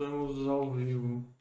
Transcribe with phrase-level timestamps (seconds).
[0.00, 1.34] Estamos ao vivo.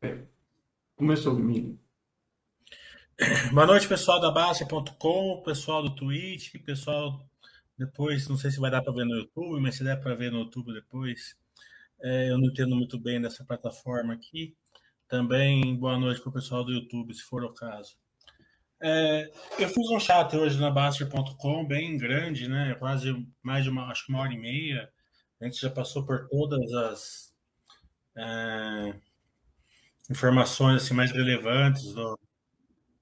[0.00, 0.24] É.
[0.94, 1.76] Começou comigo.
[3.52, 7.28] Boa noite, pessoal da Baixa.com, pessoal do Twitch, pessoal
[7.76, 10.30] depois, não sei se vai dar para ver no YouTube, mas se der para ver
[10.30, 11.36] no YouTube depois,
[12.02, 14.56] é, eu não entendo muito bem dessa plataforma aqui.
[15.08, 17.96] Também boa noite para o pessoal do YouTube, se for o caso.
[18.80, 22.74] É, eu fiz um chat hoje na Baster.com, bem grande, né?
[22.78, 24.88] Quase mais de uma, acho que uma hora e meia.
[25.40, 27.34] A gente já passou por todas as
[28.16, 28.94] é,
[30.10, 32.18] informações assim, mais relevantes do,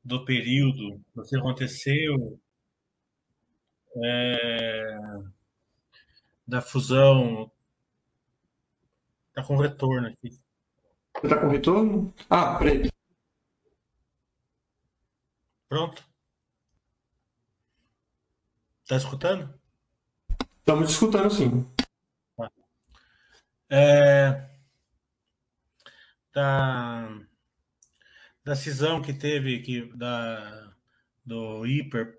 [0.05, 2.41] do período, do que aconteceu,
[4.03, 4.99] é,
[6.47, 7.51] da fusão.
[9.37, 10.31] Está com retorno aqui.
[11.21, 12.15] Você tá com retorno?
[12.31, 12.89] Ah, peraí.
[15.69, 16.03] Pronto?
[18.89, 19.61] Tá escutando?
[20.61, 21.71] Estamos escutando sim.
[23.69, 24.49] É,
[26.33, 27.21] da,
[28.43, 30.73] da cisão que teve que, da,
[31.23, 32.19] do hiper,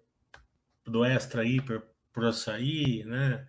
[0.86, 1.81] do extra hiper
[2.14, 3.48] pro açaí, né?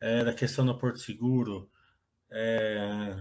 [0.00, 1.70] É, da questão do Porto Seguro,
[2.32, 3.16] é,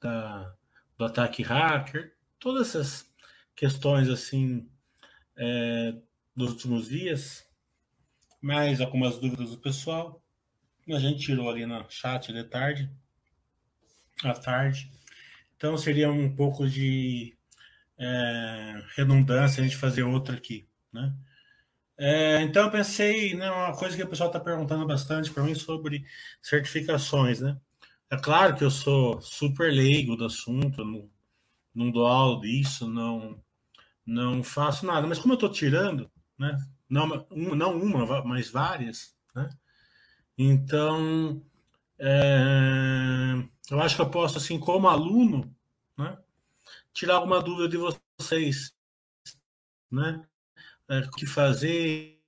[0.00, 0.54] da,
[0.96, 3.06] do ataque hacker, todas essas
[3.54, 4.68] questões assim
[5.36, 5.94] é,
[6.34, 7.46] dos últimos dias,
[8.40, 10.22] mais algumas dúvidas do pessoal.
[10.88, 12.90] A gente tirou ali no chat de tarde,
[14.24, 14.90] à tarde.
[15.56, 17.36] Então seria um pouco de
[17.98, 21.14] é, redundância a gente fazer outra aqui, né?
[22.00, 25.56] É, então eu pensei, né, uma coisa que o pessoal está perguntando bastante para mim
[25.56, 26.06] sobre
[26.40, 27.58] certificações, né?
[28.10, 31.10] É claro que eu sou super leigo do assunto, não,
[31.74, 33.38] não dou aula disso, não,
[34.04, 35.06] não faço nada.
[35.06, 36.56] Mas como eu estou tirando, né?
[36.88, 39.50] Não, uma, não uma, mas várias, né?
[40.38, 41.42] Então,
[41.98, 43.34] é,
[43.70, 45.54] eu acho que eu posso, assim, como aluno,
[45.96, 46.16] né?
[46.94, 48.72] Tirar alguma dúvida de vocês,
[49.90, 50.26] né?
[50.88, 52.18] É, o que fazer,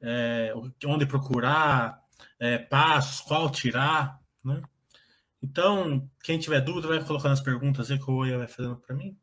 [0.00, 0.54] é,
[0.86, 2.00] onde procurar,
[2.38, 4.62] é, passos, qual tirar, né?
[5.42, 8.94] Então, quem tiver dúvida, vai colocando as perguntas aí que o Oia vai fazendo para
[8.94, 9.18] mim.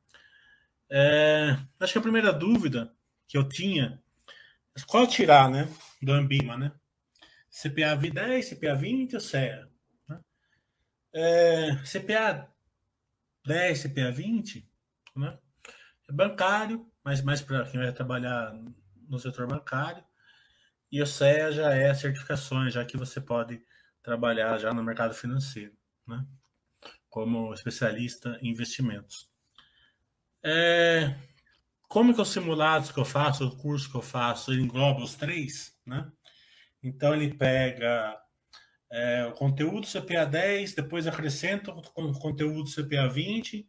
[0.89, 2.93] É, acho que a primeira dúvida
[3.27, 4.01] que eu tinha,
[4.87, 5.69] qual tirar, né,
[6.01, 6.71] do Ambima, né?
[7.49, 9.69] CPA 10, CPA 20 ou CEA?
[10.07, 10.19] Né?
[11.13, 12.49] É, CPA
[13.45, 14.69] 10, CPA 20,
[15.15, 15.37] né?
[16.07, 18.53] É bancário, mas mais para quem vai trabalhar
[19.07, 20.03] no setor bancário.
[20.91, 23.61] E o CEA já é certificações, já que você pode
[24.03, 25.73] trabalhar já no mercado financeiro,
[26.07, 26.25] né?
[27.09, 29.29] Como especialista em investimentos.
[30.43, 31.15] É,
[31.87, 35.15] como que os simulados que eu faço, o curso que eu faço, ele engloba os
[35.15, 36.09] três, né?
[36.81, 38.15] Então ele pega
[38.91, 43.67] é, o conteúdo CPA 10, depois acrescenta o conteúdo CPA 20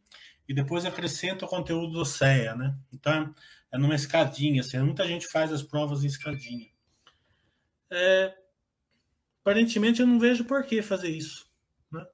[0.48, 2.76] e depois acrescenta o conteúdo do CEA, né?
[2.92, 3.34] Então
[3.72, 6.69] é numa escadinha, assim, muita gente faz as provas em escadinha.
[7.90, 8.34] É,
[9.40, 11.46] aparentemente eu não vejo por que fazer isso,
[11.90, 12.04] né?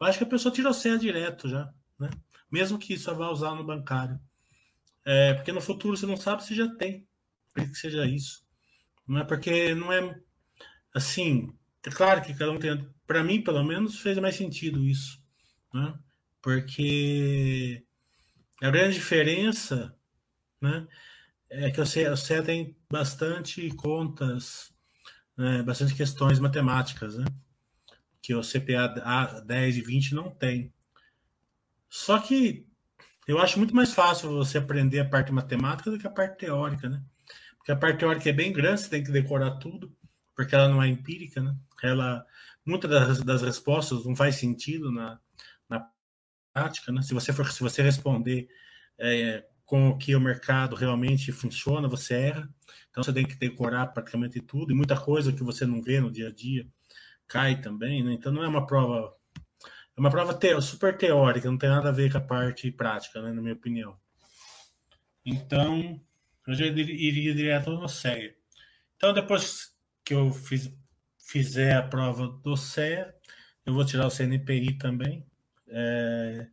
[0.00, 2.10] Eu acho que a pessoa tira o CEA direto já, né?
[2.50, 4.20] mesmo que só vá usar no bancário.
[5.04, 7.06] É, porque no futuro você não sabe se já tem.
[7.52, 8.44] Por que seja isso.
[9.06, 10.20] Não é porque não é
[10.94, 11.52] assim.
[11.84, 12.88] É claro que cada um tem.
[13.06, 15.22] Para mim, pelo menos, fez mais sentido isso.
[15.72, 15.94] Né?
[16.40, 17.84] Porque
[18.62, 19.94] a grande diferença
[20.60, 20.86] né,
[21.50, 24.73] é que o CE tem bastante contas,
[25.36, 27.26] né, bastante questões matemáticas, né?
[28.22, 30.72] Que o CPA 10 e 20 não tem.
[31.88, 32.66] Só que
[33.26, 36.88] eu acho muito mais fácil você aprender a parte matemática do que a parte teórica,
[36.88, 37.02] né?
[37.56, 39.94] Porque a parte teórica é bem grande, você tem que decorar tudo,
[40.34, 41.56] porque ela não é empírica, né?
[41.82, 42.24] Ela,
[42.64, 45.18] muitas das, das respostas não faz sentido na,
[45.68, 45.88] na
[46.52, 47.00] prática, né?
[47.02, 48.48] Se você for, se você responder
[48.98, 52.48] é, com o que o mercado realmente funciona, você erra.
[52.90, 56.10] Então você tem que decorar praticamente tudo e muita coisa que você não vê no
[56.10, 56.66] dia a dia
[57.26, 58.12] cai também, né?
[58.12, 59.14] Então não é uma prova
[59.96, 63.22] é uma prova te super teórica, não tem nada a ver com a parte prática,
[63.22, 63.96] né, na minha opinião.
[65.24, 66.00] Então,
[66.46, 68.34] eu já iria direto no CEA.
[68.96, 69.72] Então, depois
[70.04, 70.70] que eu fiz,
[71.18, 73.14] fizer a prova do CEA,
[73.64, 75.24] eu vou tirar o CNPI também.
[75.68, 76.48] É,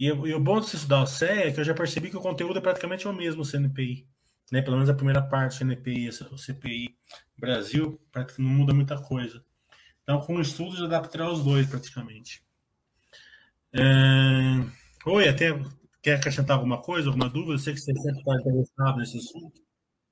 [0.00, 2.16] e, e, o bom de se estudar o CEA é que eu já percebi que
[2.16, 4.06] o conteúdo é praticamente o mesmo CNPI.
[4.50, 4.62] Né?
[4.62, 6.96] Pelo menos a primeira parte CNPI, o CPI
[7.38, 8.00] Brasil,
[8.38, 9.44] não muda muita coisa.
[10.02, 12.42] Então, com o estudo já dá para tirar os dois praticamente.
[13.74, 13.80] É...
[15.06, 15.56] Oi, até
[16.02, 17.52] quer acrescentar alguma coisa, alguma dúvida?
[17.52, 19.60] Eu sei que você sempre está interessado nesse assunto.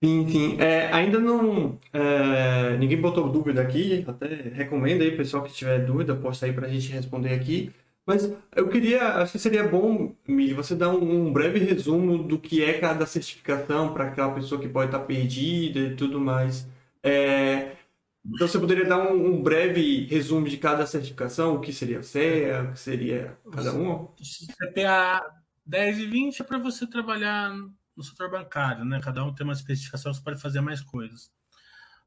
[0.04, 0.60] Sim, sim.
[0.60, 1.80] É, ainda não.
[1.92, 6.66] é, ninguém botou dúvida aqui, até recomendo aí, pessoal que tiver dúvida, posta aí para
[6.66, 7.72] a gente responder aqui.
[8.08, 12.38] Mas eu queria, acho que seria bom, Mi, você dar um, um breve resumo do
[12.38, 16.66] que é cada certificação para aquela pessoa que pode estar perdida e tudo mais.
[17.02, 17.76] É,
[18.24, 22.02] então você poderia dar um, um breve resumo de cada certificação, o que seria a
[22.02, 24.08] CEA, o que seria cada uma?
[24.16, 25.22] CPA
[25.66, 27.54] 10 e 20 é para você trabalhar
[27.94, 29.02] no setor bancário, né?
[29.04, 31.30] Cada um tem uma especificação, você pode fazer mais coisas.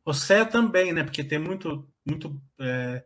[0.04, 1.04] O CEA também, né?
[1.04, 3.06] Porque tem muito, muito é,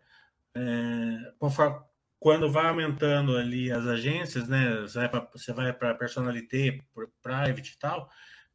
[0.55, 1.83] é, conforme,
[2.25, 4.81] quando vai aumentando ali as agências, né?
[4.81, 6.81] Você vai para personalité,
[7.21, 8.09] private e tal,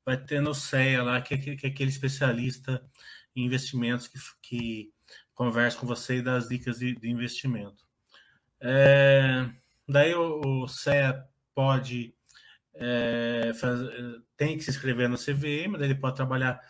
[0.04, 2.84] vai tendo o CEA lá, que é, que é aquele especialista
[3.36, 4.92] em investimentos que, que
[5.32, 7.86] conversa com você e dá as dicas de, de investimento.
[8.60, 9.48] É,
[9.88, 11.24] daí o, o CEA
[11.54, 12.12] pode
[12.74, 13.78] é, faz,
[14.36, 16.60] tem que se inscrever no CVM, daí ele pode trabalhar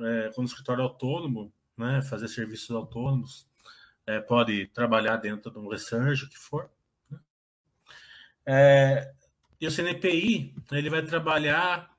[0.00, 3.48] é, como escritório autônomo, né, fazer serviços autônomos,
[4.06, 6.70] é, pode trabalhar dentro de um research, o que for.
[7.10, 7.18] Né?
[8.46, 9.14] É,
[9.60, 11.90] e o CNPI, ele vai trabalhar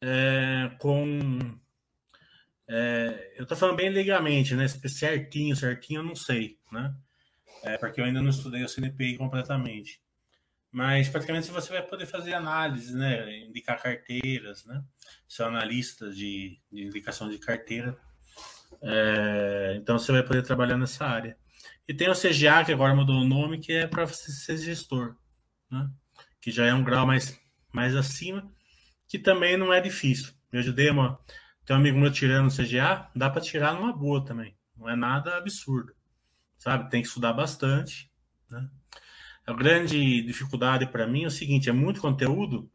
[0.00, 1.56] é, com.
[2.68, 4.66] É, eu estou falando bem legalmente, né?
[4.68, 6.94] Certinho, certinho, eu não sei, né?
[7.62, 10.00] É, porque eu ainda não estudei o CNPI completamente.
[10.70, 13.38] Mas praticamente você vai poder fazer análise, né?
[13.38, 14.82] Indicar carteiras, né?
[15.28, 17.96] Ser analista de, de indicação de carteira.
[18.82, 21.36] É, então você vai poder trabalhar nessa área.
[21.88, 25.16] E tem o CGA, que agora mudou o nome, que é para você ser gestor,
[25.70, 25.88] né?
[26.40, 27.38] Que já é um grau mais,
[27.72, 28.50] mais acima,
[29.08, 30.32] que também não é difícil.
[30.52, 31.18] Eu ajudei uma.
[31.64, 34.56] Tem um amigo meu tirando o CGA, dá para tirar numa boa também.
[34.76, 35.92] Não é nada absurdo.
[36.58, 36.90] Sabe?
[36.90, 38.10] Tem que estudar bastante,
[38.50, 38.68] né?
[39.46, 42.70] A grande dificuldade para mim é o seguinte: é muito conteúdo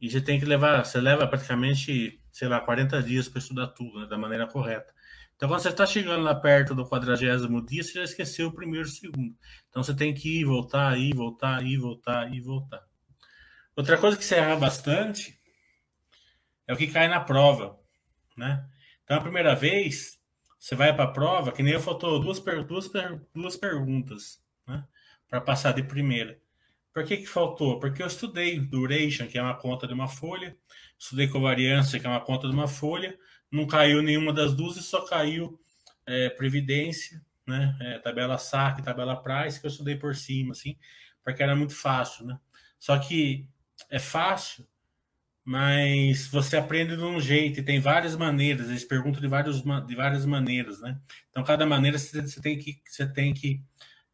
[0.00, 4.00] e você tem que levar, você leva praticamente, sei lá, 40 dias para estudar tudo
[4.00, 4.92] né, da maneira correta.
[5.36, 8.86] Então, quando você está chegando lá perto do quadragésimo dia, você já esqueceu o primeiro
[8.86, 9.36] e o segundo.
[9.68, 12.84] Então, você tem que ir, voltar, ir, voltar, ir, voltar, ir, voltar.
[13.76, 15.38] Outra coisa que você erra bastante
[16.66, 17.78] é o que cai na prova,
[18.36, 18.68] né?
[19.04, 20.18] Então, a primeira vez,
[20.58, 22.90] você vai para a prova, que nem eu faltou duas, duas,
[23.32, 24.84] duas perguntas, né?
[25.28, 26.38] para passar de primeira.
[26.92, 27.78] Por que, que faltou?
[27.78, 30.56] Porque eu estudei duration, que é uma conta de uma folha,
[30.98, 33.16] estudei covariância, que é uma conta de uma folha,
[33.50, 35.58] não caiu nenhuma das duas e só caiu
[36.06, 37.76] é, previdência, né?
[37.80, 40.76] É, tabela saque, tabela price, que eu estudei por cima, assim,
[41.24, 42.38] porque era muito fácil, né?
[42.78, 43.48] Só que
[43.90, 44.66] é fácil,
[45.44, 48.68] mas você aprende de um jeito e tem várias maneiras.
[48.68, 51.00] Eles perguntam de, vários, de várias maneiras, né?
[51.30, 53.62] Então, cada maneira você tem que, você tem que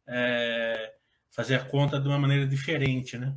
[0.07, 0.93] é,
[1.29, 3.35] fazer a conta de uma maneira diferente, né?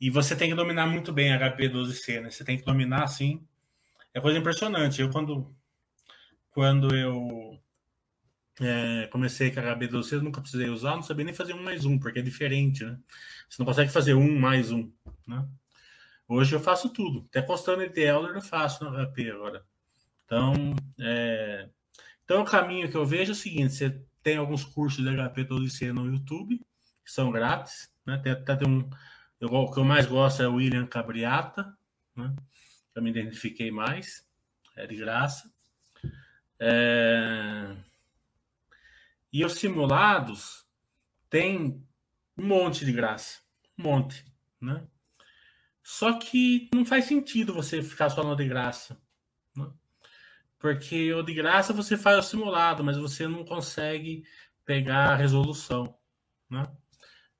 [0.00, 2.30] E você tem que dominar muito bem HP12C, né?
[2.30, 3.46] Você tem que dominar assim.
[4.12, 5.00] É coisa impressionante.
[5.00, 5.54] Eu quando
[6.50, 7.60] quando eu
[8.60, 11.84] é, comecei com a HB12C, eu nunca precisei usar, não sabia nem fazer um mais
[11.84, 12.98] um, porque é diferente, né?
[13.48, 14.90] Você não consegue fazer um mais um,
[15.26, 15.46] né?
[16.28, 17.26] Hoje eu faço tudo.
[17.28, 19.64] Até postando em Elder eu faço no HP agora.
[20.24, 21.68] Então, é...
[22.24, 25.92] então o caminho que eu vejo é o seguinte: você tem alguns cursos de HP12C
[25.92, 26.58] no YouTube,
[27.04, 27.92] que são grátis.
[28.04, 28.18] Né?
[28.18, 28.88] Tem, até tem um.
[29.46, 31.76] Eu, o que eu mais gosto é o William Cabriata,
[32.16, 32.34] né?
[32.94, 34.26] eu me identifiquei mais,
[34.74, 35.48] é de graça.
[36.58, 37.76] É...
[39.32, 40.66] E os simulados
[41.30, 41.80] tem
[42.36, 43.40] um monte de graça,
[43.78, 44.24] um monte,
[44.60, 44.84] né?
[45.82, 49.00] Só que não faz sentido você ficar só no de graça,
[49.54, 49.70] né?
[50.58, 54.24] porque o de graça você faz o simulado, mas você não consegue
[54.64, 55.96] pegar a resolução,
[56.50, 56.66] né?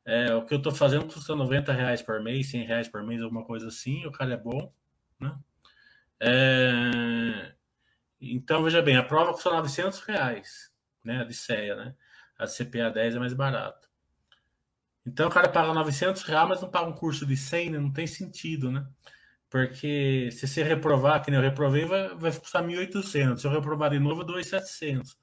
[0.06, 3.20] É, o que eu estou fazendo custa 90 reais por mês, 100 reais por mês,
[3.20, 4.72] alguma coisa assim, o cara é bom,
[5.18, 5.36] né?
[6.20, 7.52] É,
[8.20, 10.72] então, veja bem, a prova custa 900 reais,
[11.04, 11.94] né, a de CEA, né?
[12.38, 13.88] A CPA 10 é mais barato.
[15.04, 17.78] Então, o cara paga 900 reais, mas não paga um curso de 100, né?
[17.78, 18.86] Não tem sentido, né?
[19.50, 23.38] Porque se você reprovar, que nem eu reprovei, vai, vai custar 1.800.
[23.40, 25.16] Se eu reprovar de novo, eu dou 700.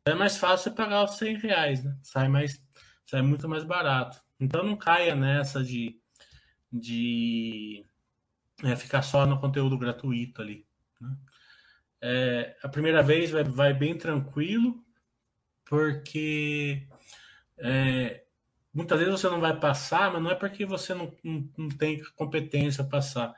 [0.00, 1.96] Então, é mais fácil pagar os 100 reais, né?
[2.02, 2.62] Sai mais
[3.08, 4.22] sai muito mais barato.
[4.38, 5.98] Então não caia nessa de,
[6.70, 7.84] de
[8.62, 10.66] é, ficar só no conteúdo gratuito ali.
[11.00, 11.16] Né?
[12.00, 14.84] É, a primeira vez vai, vai, bem tranquilo,
[15.64, 16.86] porque
[17.56, 18.24] é,
[18.72, 22.02] muitas vezes você não vai passar, mas não é porque você não, não, não tem
[22.14, 23.34] competência para passar.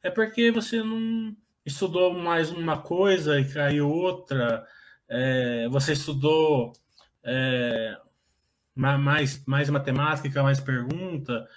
[0.00, 4.64] É porque você não estudou mais uma coisa e caiu outra.
[5.08, 6.72] É, você estudou
[7.24, 7.98] é,
[8.78, 11.48] mais, mais matemática, mais pergunta,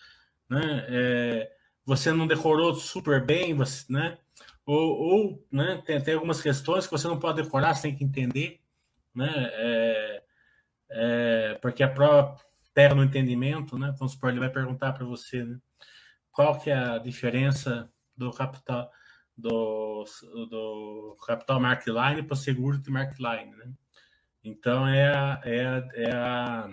[0.49, 0.85] né?
[0.89, 1.51] É,
[1.85, 4.17] você não decorou super bem, você, né?
[4.65, 8.03] Ou, ou né, tem, tem, algumas questões que você não pode decorar, você tem que
[8.03, 8.59] entender,
[9.13, 9.31] né?
[9.35, 10.23] É,
[10.91, 12.37] é, porque a prova
[12.73, 13.93] pega no entendimento, né?
[13.97, 15.57] Vamos supor, ele vai perguntar para você, né?
[16.31, 18.89] Qual que é a diferença do capital
[19.37, 20.05] do,
[20.49, 23.73] do capital Markline para o seguro de Markline, né?
[24.43, 26.69] Então é a, é a, é a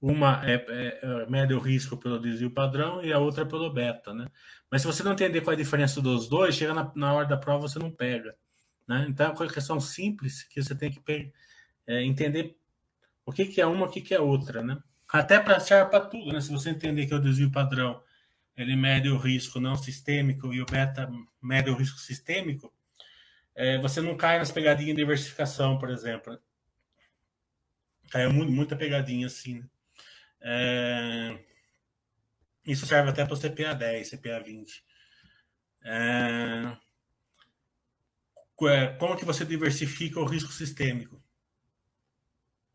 [0.00, 4.14] uma é, é, é, mede o risco pelo desvio padrão e a outra pelo beta,
[4.14, 4.26] né?
[4.70, 7.26] Mas se você não entender qual é a diferença dos dois, chega na, na hora
[7.26, 8.34] da prova você não pega,
[8.88, 9.06] né?
[9.08, 11.32] Então é uma questão simples que você tem que
[11.86, 12.56] é, entender
[13.26, 14.78] o que, que é uma, o que, que é outra, né?
[15.12, 16.40] Até para serve para tudo, né?
[16.40, 18.02] Se você entender que é o desvio padrão
[18.56, 21.10] ele mede o risco não sistêmico e o beta
[21.42, 22.72] mede o risco sistêmico,
[23.54, 26.38] é, você não cai nas pegadinhas de diversificação, por exemplo.
[28.10, 29.68] Caiu muita pegadinha assim, né?
[30.42, 31.38] É...
[32.64, 34.84] Isso serve até para o CPA 10, CPA 20.
[35.84, 36.76] É...
[38.98, 41.22] Como que você diversifica o risco sistêmico?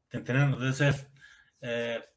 [0.09, 0.57] Tá entendendo?
[1.61, 2.07] É, é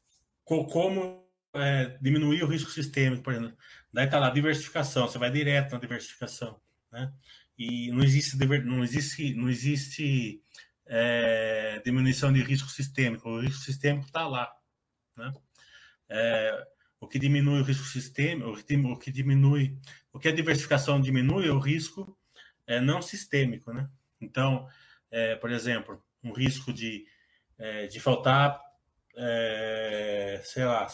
[0.43, 3.57] como é, diminuir o risco sistêmico, por exemplo.
[3.93, 6.59] Daí está lá, diversificação, você vai direto na diversificação.
[6.91, 7.11] Né?
[7.57, 10.41] E não existe, não existe, não existe
[10.87, 13.29] é, diminuição de risco sistêmico.
[13.29, 14.51] O risco sistêmico está lá.
[15.19, 15.33] Né?
[16.09, 16.67] É,
[16.99, 19.77] o que diminui o risco sistêmico, o que diminui,
[20.11, 22.17] o que a diversificação diminui é o risco
[22.65, 23.89] é, não sistêmico, né?
[24.21, 24.67] Então,
[25.09, 27.05] é, por exemplo, um risco de,
[27.57, 28.59] é, de faltar,
[29.15, 30.87] é, sei lá,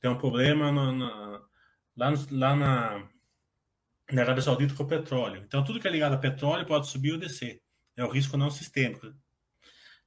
[0.00, 1.42] tem um problema no, na,
[1.96, 3.08] lá, no, lá na,
[4.10, 5.42] na Arábia Saudita com o petróleo.
[5.46, 7.60] Então, tudo que é ligado a petróleo pode subir ou descer.
[7.96, 9.12] É o risco não sistêmico,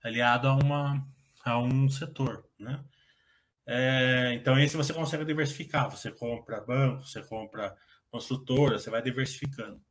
[0.04, 1.06] aliado a, uma,
[1.46, 2.84] a um setor, né?
[3.66, 5.90] É, então, esse você consegue diversificar.
[5.90, 7.76] Você compra banco, você compra
[8.10, 9.82] construtora, você vai diversificando.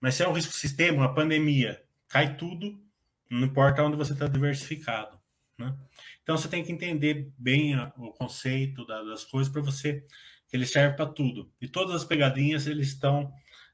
[0.00, 2.80] Mas se é um risco sistema, uma pandemia, cai tudo,
[3.30, 5.18] não importa onde você está diversificado.
[5.56, 5.76] Né?
[6.22, 10.04] Então, você tem que entender bem a, o conceito da, das coisas para você,
[10.52, 11.52] ele serve para tudo.
[11.60, 13.32] E todas as pegadinhas, eles estão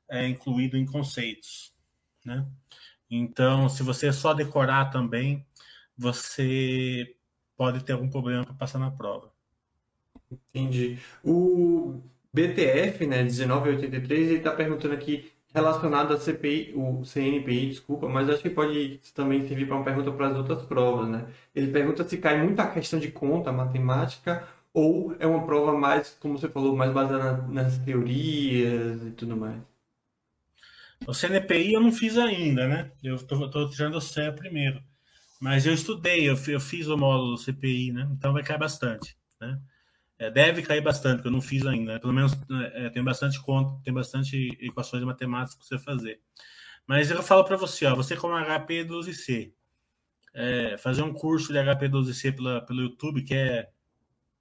[0.08, 1.74] é, incluídos em conceitos.
[2.24, 2.46] Né?
[3.10, 5.46] Então, se você só decorar também,
[5.96, 7.14] você
[7.56, 9.32] pode ter algum problema para passar na prova.
[10.52, 10.98] Entendi.
[11.22, 12.00] O
[12.32, 18.42] BTF, né, 1983, ele está perguntando aqui relacionado à CPI, o CNPI, desculpa, mas acho
[18.42, 21.26] que pode também servir para uma pergunta para as outras provas, né?
[21.54, 26.16] Ele pergunta se cai muito a questão de conta, matemática, ou é uma prova mais,
[26.20, 29.62] como você falou, mais baseada nas teorias e tudo mais.
[31.06, 32.90] O CNPI eu não fiz ainda, né?
[33.02, 34.82] Eu estou tirando o CE primeiro.
[35.44, 38.08] Mas eu estudei, eu, eu fiz o módulo CPI, né?
[38.12, 39.60] Então vai cair bastante, né?
[40.18, 41.92] É, deve cair bastante, porque eu não fiz ainda.
[41.92, 41.98] Né?
[41.98, 42.32] Pelo menos
[42.72, 46.18] é, tem bastante conta, tem bastante equações matemáticas para você fazer.
[46.86, 49.52] Mas eu falo para você, ó, você como HP12C,
[50.32, 53.68] é, fazer um curso de HP12C pela, pelo YouTube, que é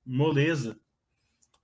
[0.05, 0.79] moleza,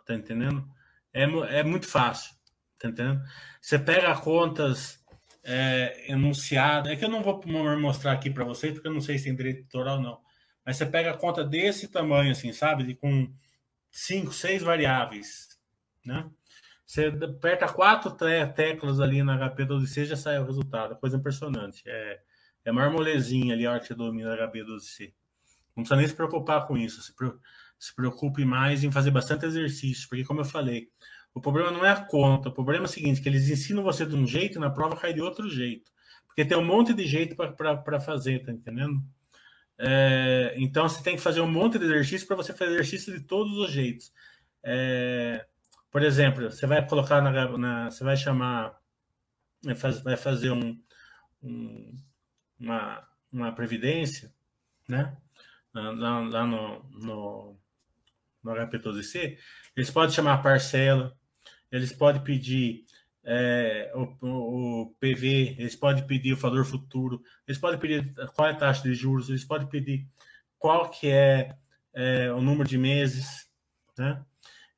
[0.05, 0.67] tá entendendo?
[1.13, 1.24] É,
[1.60, 2.36] é muito fácil,
[2.77, 3.22] tá entendendo?
[3.62, 4.99] Você pega contas
[5.43, 6.91] é, enunciada.
[6.91, 7.41] É que eu não vou
[7.79, 10.22] mostrar aqui para vocês, porque eu não sei se tem direito autoral ou não.
[10.65, 12.84] Mas você pega a conta desse tamanho, assim, sabe?
[12.84, 13.34] De, com
[13.91, 15.60] cinco, seis variáveis,
[16.05, 16.29] né?
[16.86, 18.12] Você aperta quatro
[18.55, 20.96] teclas ali na HP12C já sai o resultado.
[20.96, 21.84] Coisa impressionante.
[21.86, 22.19] É,
[22.65, 25.13] é maior molezinha ali a hora que você domina a HP12C.
[25.75, 27.01] Não precisa nem se preocupar com isso.
[27.01, 30.89] Se preocupe mais em fazer bastante exercício, porque, como eu falei,
[31.33, 32.50] o problema não é a conta.
[32.50, 34.95] O problema é o seguinte: que eles ensinam você de um jeito e na prova
[34.95, 35.91] cai de outro jeito.
[36.27, 39.01] Porque tem um monte de jeito para fazer, tá entendendo?
[39.77, 43.25] É, então você tem que fazer um monte de exercício para você fazer exercício de
[43.25, 44.13] todos os jeitos.
[44.63, 45.45] É,
[45.91, 48.77] por exemplo, você vai colocar na, na, você vai chamar,
[50.03, 50.77] vai fazer um,
[51.41, 51.95] um
[52.59, 54.33] uma, uma previdência,
[54.88, 55.15] né?
[55.74, 57.59] Lá, lá no, no,
[58.43, 59.38] no HP12C,
[59.75, 61.17] eles podem chamar parcela,
[61.71, 62.85] eles podem pedir
[63.23, 68.51] é, o, o, PV, eles podem pedir o valor futuro, eles podem pedir qual é
[68.51, 70.07] a taxa de juros, eles podem pedir
[70.57, 71.55] qual que é,
[71.93, 73.47] é o número de meses,
[73.97, 74.23] né?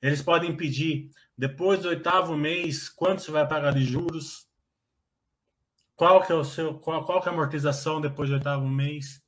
[0.02, 4.48] Eles podem pedir, depois do oitavo mês, quanto você vai pagar de juros,
[5.96, 9.22] qual que é o seu, qual, qual que é a amortização depois do oitavo mês.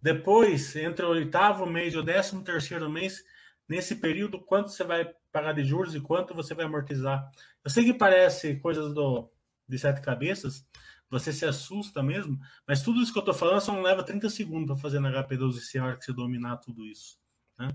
[0.00, 3.22] Depois, entre o oitavo mês e o décimo terceiro mês,
[3.68, 7.30] nesse período, quanto você vai pagar de juros e quanto você vai amortizar.
[7.62, 9.30] Eu sei que parece coisas do,
[9.68, 10.66] de sete cabeças,
[11.10, 14.30] você se assusta mesmo, mas tudo isso que eu estou falando só não leva 30
[14.30, 17.18] segundos para fazer na HP12C a hora que você dominar tudo isso.
[17.58, 17.68] Né?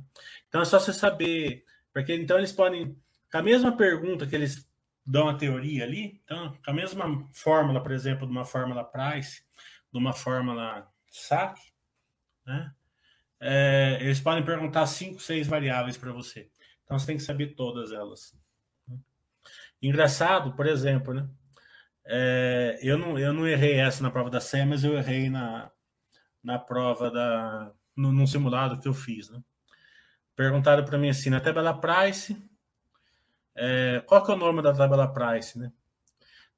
[0.48, 1.64] Então é só você saber
[1.94, 2.98] Porque então eles podem,
[3.32, 4.68] com a mesma pergunta que eles
[5.06, 9.44] dão a teoria ali, então, com a mesma fórmula, por exemplo, de uma fórmula Price,
[9.92, 11.60] de uma fórmula SAC,
[12.44, 12.74] né?
[13.40, 16.51] É, eles podem perguntar cinco, seis variáveis para você.
[16.92, 18.38] Então você tem que saber todas elas.
[19.82, 21.26] Engraçado, por exemplo, né?
[22.06, 25.72] É, eu, não, eu não errei essa na prova da SEM, mas eu errei na,
[26.44, 27.72] na prova da.
[27.96, 29.42] No, no simulado que eu fiz, né?
[30.36, 32.36] Perguntaram para mim assim, na tabela Price,
[33.56, 35.72] é, qual que é o nome da tabela Price, né?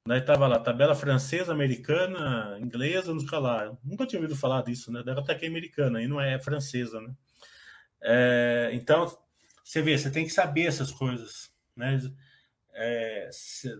[0.04, 3.72] Daí estava lá, tabela francesa, americana, inglesa, não sei lá.
[3.84, 5.00] Nunca tinha ouvido falar disso, né?
[5.04, 7.14] Deve até que é americana, e não é francesa, né?
[8.02, 9.06] É, então,
[9.64, 11.98] você vê, você tem que saber essas coisas, né?
[12.76, 13.30] É,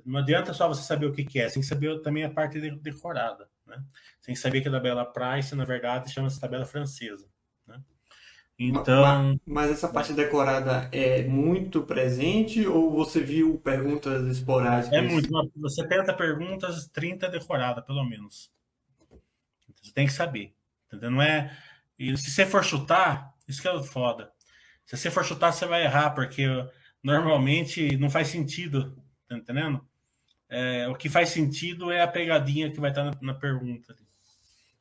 [0.06, 2.30] não adianta só você saber o que, que, é, você tem que saber também a
[2.30, 3.76] parte decorada, né?
[4.18, 7.28] Você tem que saber que a tabela Price, na verdade, chama-se tabela francesa.
[8.58, 9.02] Então.
[9.02, 14.96] Mas, mas, essa parte decorada é muito presente ou você viu perguntas esporádicas?
[14.96, 15.28] É muito.
[15.56, 18.52] Você tenta perguntas, 30 decorada, pelo menos.
[19.82, 20.54] Você tem que saber.
[20.86, 21.10] Entendeu?
[21.10, 21.56] Não é.
[21.98, 24.32] E se você for chutar, isso que é foda.
[24.86, 26.46] Se você for chutar, você vai errar, porque
[27.02, 28.96] normalmente não faz sentido.
[29.28, 29.80] Tá entendendo?
[30.48, 33.96] É, o que faz sentido é a pegadinha que vai estar na, na pergunta.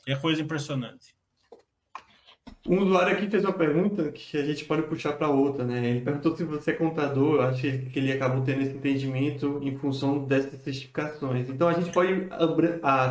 [0.05, 1.15] É coisa impressionante.
[2.65, 5.85] Um usuário aqui fez uma pergunta que a gente pode puxar para outra, né?
[5.85, 10.23] Ele perguntou se você é contador, acho que ele acabou tendo esse entendimento em função
[10.23, 11.49] dessas certificações.
[11.49, 12.29] Então a gente pode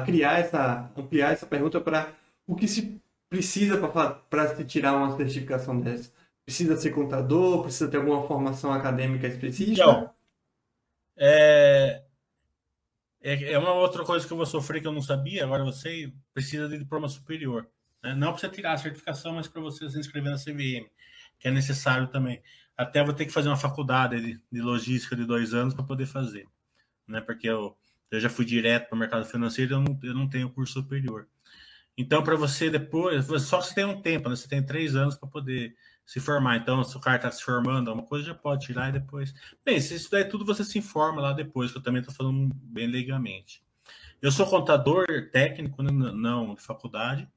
[0.07, 2.15] criar essa, ampliar essa pergunta para
[2.47, 3.77] o que se precisa
[4.31, 6.11] para se tirar uma certificação dessa.
[6.45, 7.63] Precisa ser contador?
[7.63, 9.73] Precisa ter alguma formação acadêmica específica?
[9.73, 10.11] Então,
[11.17, 12.03] é,
[13.23, 16.69] é, uma outra coisa que eu vou sofrer que eu não sabia, agora você precisa
[16.69, 17.69] de diploma superior.
[18.03, 18.15] Né?
[18.15, 20.91] Não para você tirar a certificação, mas para você se inscrever na CVM,
[21.39, 22.43] que é necessário também.
[22.77, 26.07] Até vou ter que fazer uma faculdade de, de logística de dois anos para poder
[26.07, 26.49] fazer,
[27.07, 27.21] né?
[27.21, 27.77] Porque eu,
[28.11, 31.29] eu já fui direto para o mercado financeiro, eu não, eu não tenho curso superior.
[31.97, 34.35] Então, para você depois, só que você tem um tempo, né?
[34.35, 36.57] Você tem três anos para poder se formar.
[36.57, 39.35] Então, se o cara está se formando, alguma coisa já pode tirar e depois.
[39.65, 42.53] Bem, se isso daí tudo, você se informa lá depois, que eu também estou falando
[42.55, 43.63] bem legalmente.
[44.21, 45.91] Eu sou contador técnico, né?
[45.91, 47.29] não de faculdade.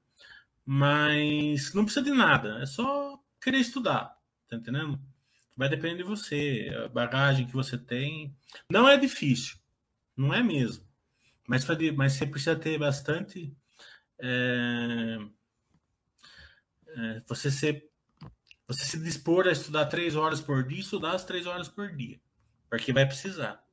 [0.66, 5.00] Mas não precisa de nada, é só querer estudar, tá entendendo?
[5.56, 8.36] Vai depender de você, a bagagem que você tem.
[8.70, 9.58] Não é difícil,
[10.18, 10.84] não é mesmo.
[11.48, 11.64] Mas,
[11.96, 13.56] mas você precisa ter bastante.
[14.18, 15.20] É,
[16.88, 17.88] é, você, ser,
[18.68, 22.20] você se dispor a estudar três horas por dia, estudar as três horas por dia.
[22.70, 23.64] Porque vai precisar.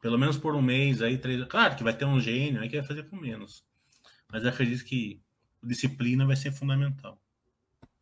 [0.00, 1.44] Pelo menos por um mês aí, três.
[1.46, 3.64] Claro que vai ter um gênio aí que vai fazer com menos.
[4.30, 5.20] Mas eu acredito que
[5.62, 7.20] disciplina vai ser fundamental.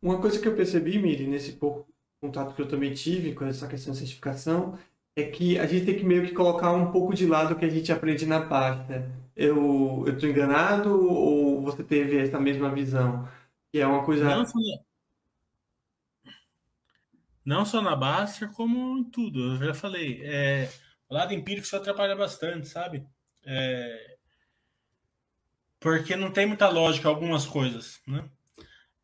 [0.01, 1.87] Uma coisa que eu percebi, Miri, nesse pouco
[2.19, 4.77] contato que eu também tive com essa questão de certificação,
[5.15, 7.65] é que a gente tem que meio que colocar um pouco de lado o que
[7.65, 9.11] a gente aprende na pasta.
[9.35, 13.27] Eu estou enganado ou você teve essa mesma visão?
[13.71, 14.23] Que é uma coisa.
[14.23, 14.45] Não
[17.43, 19.55] não só na Baster, como em tudo.
[19.55, 20.21] Eu já falei.
[20.23, 20.69] É,
[21.09, 23.05] o lado empírico só atrapalha bastante, sabe?
[23.43, 24.17] É,
[25.79, 28.29] porque não tem muita lógica algumas coisas, né?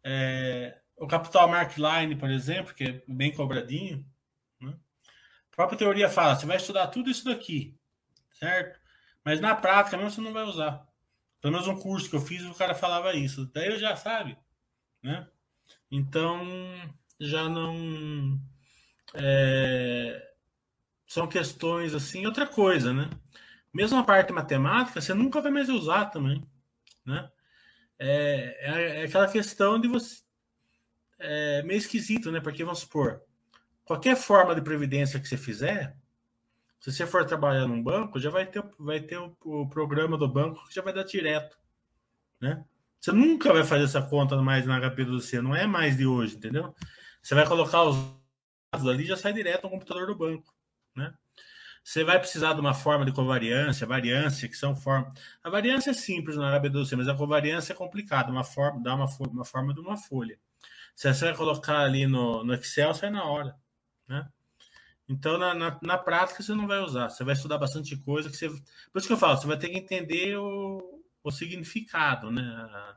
[0.03, 4.05] É, o capital mark line, por exemplo, que é bem cobradinho,
[4.61, 4.73] né?
[5.51, 7.75] a própria teoria fala, você vai estudar tudo isso daqui,
[8.31, 8.79] certo?
[9.23, 10.87] Mas na prática mesmo você não vai usar.
[11.41, 13.51] Pelo menos um curso que eu fiz, o cara falava isso.
[13.53, 14.37] Daí eu já sabe,
[15.03, 15.27] né?
[15.91, 16.45] Então,
[17.19, 18.39] já não...
[19.13, 20.31] É,
[21.07, 22.25] são questões assim.
[22.25, 23.09] Outra coisa, né?
[23.73, 26.45] Mesmo a parte matemática, você nunca vai mais usar também
[27.07, 27.29] né?
[27.97, 30.21] É, é, é aquela questão de você.
[31.17, 32.39] É meio esquisito, né?
[32.39, 33.21] Porque vamos supor,
[33.83, 35.95] qualquer forma de previdência que você fizer,
[36.79, 40.27] se você for trabalhar num banco, já vai ter, vai ter o, o programa do
[40.27, 41.57] banco que já vai dar direto,
[42.39, 42.63] né?
[42.99, 46.05] Você nunca vai fazer essa conta mais na HP do C, não é mais de
[46.05, 46.75] hoje, entendeu?
[47.27, 47.97] Você vai colocar os
[48.73, 50.55] dados ali já sai direto no computador do banco,
[50.95, 51.13] né?
[51.83, 55.11] Você vai precisar de uma forma de covariância, variância, que são formas.
[55.43, 59.07] A variância é simples na HB12, mas a covariância é complicada, uma forma, dá uma,
[59.19, 60.39] uma forma de uma folha.
[60.95, 63.57] Se você vai colocar ali no, no Excel, sai na hora.
[64.07, 64.25] Né?
[65.09, 67.09] Então, na, na, na, prática, você não vai usar.
[67.09, 68.47] Você vai estudar bastante coisa que você.
[68.47, 72.95] Por isso que eu falo, você vai ter que entender o, o significado, né?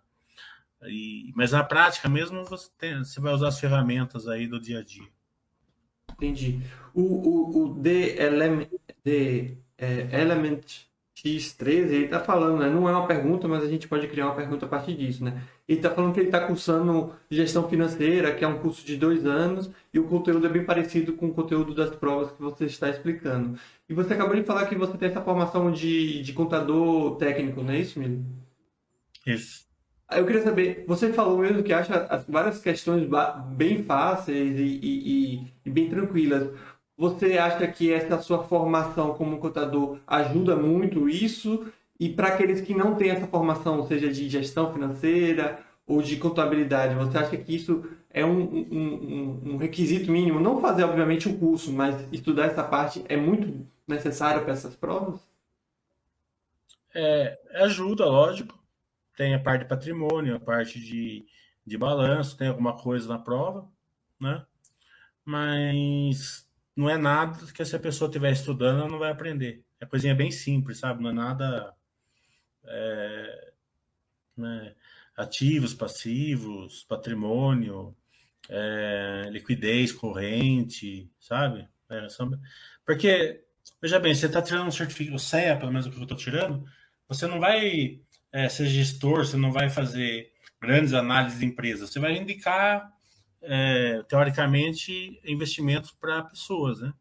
[0.86, 4.78] E, mas na prática mesmo, você, tem, você vai usar as ferramentas aí do dia
[4.78, 5.08] a dia.
[6.12, 6.60] Entendi.
[6.94, 8.68] O, o, o The, Element,
[9.04, 12.70] The é, Element X13, ele está falando, né?
[12.70, 15.42] Não é uma pergunta, mas a gente pode criar uma pergunta a partir disso, né?
[15.68, 19.26] Ele está falando que ele está cursando gestão financeira, que é um curso de dois
[19.26, 22.88] anos, e o conteúdo é bem parecido com o conteúdo das provas que você está
[22.88, 23.58] explicando.
[23.88, 27.72] E você acabou de falar que você tem essa formação de, de contador técnico, não
[27.72, 28.24] é isso, Mili?
[29.26, 29.69] Isso.
[30.12, 33.08] Eu queria saber, você falou mesmo que acha várias questões
[33.52, 36.50] bem fáceis e, e, e bem tranquilas.
[36.96, 41.72] Você acha que essa sua formação como contador ajuda muito isso?
[41.98, 46.94] E para aqueles que não têm essa formação, seja de gestão financeira ou de contabilidade,
[46.94, 50.40] você acha que isso é um, um, um requisito mínimo?
[50.40, 55.20] Não fazer, obviamente, o curso, mas estudar essa parte é muito necessário para essas provas?
[56.94, 58.59] É, ajuda, lógico.
[59.20, 61.26] Tem a parte de patrimônio, a parte de,
[61.66, 63.70] de balanço, tem alguma coisa na prova,
[64.18, 64.46] né?
[65.22, 69.62] Mas não é nada que se a pessoa estiver estudando, ela não vai aprender.
[69.78, 71.02] É coisinha bem simples, sabe?
[71.02, 71.74] Não é nada.
[72.64, 73.52] É,
[74.38, 74.74] né?
[75.14, 77.94] Ativos, passivos, patrimônio,
[78.48, 81.68] é, liquidez corrente, sabe?
[81.90, 82.30] É, são...
[82.86, 83.44] Porque,
[83.82, 86.16] veja bem, você está tirando um certificado, o CEA, pelo menos o que eu estou
[86.16, 86.64] tirando,
[87.06, 88.00] você não vai
[88.32, 92.92] é, ser gestor, você não vai fazer grandes análises de empresas, você vai indicar
[93.42, 96.92] é, teoricamente, investimentos para pessoas, né?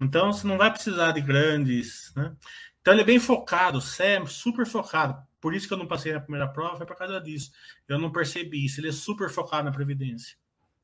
[0.00, 2.34] Então, você não vai precisar de grandes, né?
[2.80, 5.24] Então, ele é bem focado, é super focado.
[5.40, 7.52] Por isso que eu não passei na primeira prova, foi por causa disso.
[7.88, 8.80] Eu não percebi isso.
[8.80, 10.36] Ele é super focado na Previdência.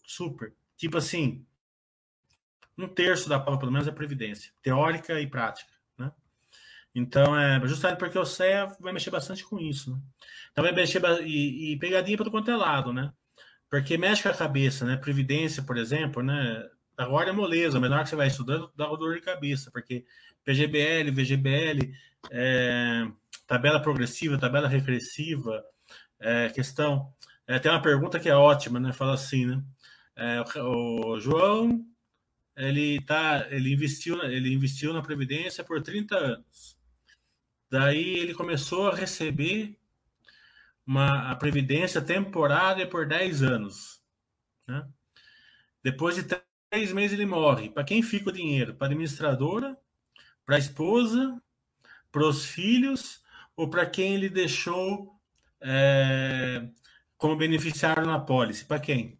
[0.04, 0.54] Super.
[0.76, 1.44] Tipo assim,
[2.76, 4.52] um terço da prova, pelo menos, é Previdência.
[4.62, 5.72] Teórica e prática?
[6.94, 10.01] Então, é justamente porque o CEA vai mexer bastante com isso, né?
[10.51, 13.12] Então, vai mexer e, e pegadinha para todo quanto é lado, né?
[13.70, 14.96] Porque mexe com a cabeça, né?
[14.96, 16.68] Previdência, por exemplo, né?
[16.96, 20.05] Agora é moleza, menor que você vai estudando, dá dor de cabeça, porque
[20.44, 21.94] PGBL, VGBL,
[22.31, 23.07] é,
[23.46, 25.62] tabela progressiva, tabela regressiva,
[26.18, 27.12] é, questão.
[27.46, 28.92] É, tem uma pergunta que é ótima, né?
[28.92, 29.62] Fala assim, né?
[30.16, 31.85] É, o João,
[32.57, 36.77] ele tá, ele investiu, ele investiu na previdência por 30 anos.
[37.70, 39.78] Daí ele começou a receber
[40.87, 44.02] uma, a previdência temporária por 10 anos.
[44.66, 44.88] Né?
[45.83, 46.22] Depois de
[46.70, 47.68] três meses ele morre.
[47.68, 48.74] Para quem fica o dinheiro?
[48.74, 49.76] Para a administradora,
[50.46, 51.40] para a esposa,
[52.11, 53.22] para os filhos
[53.54, 55.14] ou para quem ele deixou
[55.61, 56.68] é,
[57.16, 58.64] como beneficiário na pólice?
[58.64, 59.18] Para quem?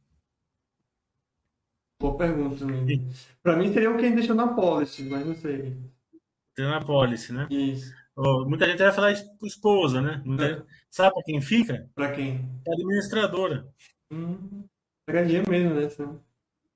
[2.01, 2.65] Boa pergunta.
[3.43, 5.77] Para mim seria quem deixou na pólice, mas não sei.
[6.55, 7.47] Tem na pólice, né?
[7.51, 7.93] Isso.
[8.47, 10.23] Muita gente vai falar esposa, né?
[10.41, 10.63] É.
[10.91, 11.89] Sabe para quem fica?
[11.95, 12.51] Para quem?
[12.67, 13.69] A administradora.
[14.11, 14.65] Hum,
[15.07, 16.21] pegadinha mesmo, né?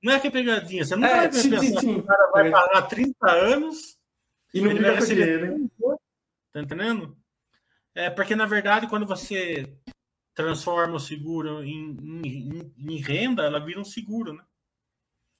[0.02, 1.94] Não é que é pegadinha, você não é, vai sim, pensar sim, sim.
[1.94, 3.98] que o cara vai pagar 30 anos
[4.54, 5.68] e não vai receber, né?
[6.52, 7.16] Tá entendendo?
[7.94, 9.76] É porque, na verdade, quando você
[10.34, 14.44] transforma o seguro em, em, em renda, ela vira um seguro, né?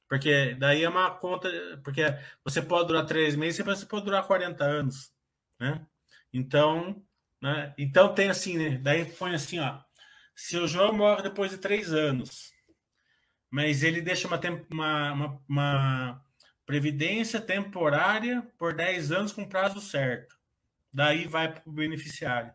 [0.09, 1.49] Porque daí é uma conta.
[1.83, 2.03] Porque
[2.45, 5.13] você pode durar três meses, você pode durar 40 anos,
[5.59, 5.87] né?
[6.33, 7.05] Então,
[7.41, 7.75] né?
[7.77, 8.79] Então tem assim, né?
[8.79, 9.81] Daí põe assim, ó.
[10.35, 12.53] Se o João morre depois de três anos,
[13.51, 14.41] mas ele deixa uma,
[14.71, 16.25] uma, uma, uma
[16.65, 20.39] previdência temporária por 10 anos com prazo certo.
[20.93, 22.53] Daí vai para o beneficiário.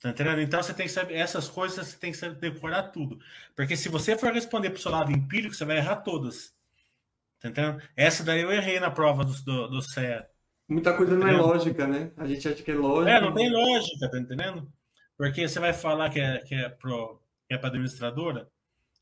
[0.00, 0.40] Tá entendendo?
[0.40, 3.20] Então você tem que saber essas coisas, você tem que saber decorar tudo.
[3.54, 6.54] Porque se você for responder para o seu lado empírico, você vai errar todas.
[7.40, 7.82] Tá entendendo?
[7.96, 10.28] Essa daí eu errei na prova do, do, do CEA.
[10.68, 12.10] Muita coisa não é lógica, né?
[12.16, 13.10] A gente acha que é lógica.
[13.10, 14.70] É, não tem lógica, tá entendendo?
[15.16, 18.48] Porque você vai falar que é, que é, pro, que é para administradora,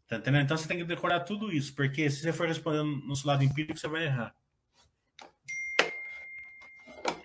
[0.09, 0.45] tá entendendo?
[0.45, 3.45] Então você tem que decorar tudo isso, porque se você for respondendo no seu lado
[3.45, 4.35] empírico, você vai errar.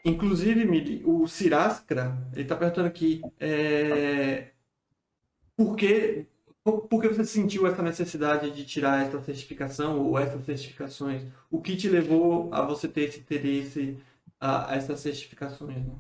[0.06, 4.52] Inclusive, o Cirascra, ele está perguntando aqui, é,
[5.58, 6.28] por, que,
[6.64, 11.24] por que você sentiu essa necessidade de tirar essa certificação ou essas certificações?
[11.50, 13.98] O que te levou a você ter esse interesse
[14.46, 15.86] a, a essas certificações?
[15.86, 15.96] Né?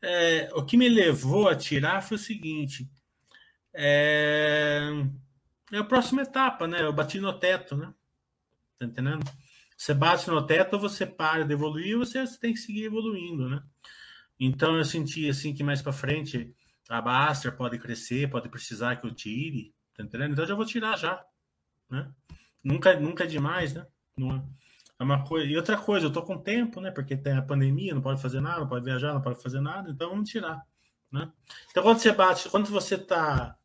[0.00, 2.90] É, o que me levou a tirar foi o seguinte:
[3.74, 4.88] é,
[5.72, 6.82] é a próxima etapa, né?
[6.82, 7.92] Eu bati no teto, né?
[8.78, 9.24] Tá entendendo?
[9.76, 13.62] Você bate no teto, você para de evoluir, você tem que seguir evoluindo, né?
[14.38, 16.54] Então eu senti assim que mais para frente
[16.88, 20.32] a Baster pode crescer, pode precisar que eu tire, tá entendendo?
[20.32, 21.24] Então eu já vou tirar já,
[21.88, 22.10] né?
[22.62, 23.86] Nunca, nunca é demais, né?
[24.16, 24.42] Não, é.
[25.02, 25.48] É uma coisa.
[25.48, 26.92] E outra coisa, eu tô com tempo, né?
[26.92, 29.90] Porque tem a pandemia, não pode fazer nada, não pode viajar, não pode fazer nada,
[29.90, 30.64] então vamos tirar.
[31.10, 31.28] Né?
[31.72, 33.58] Então, quando você bate, quando você tá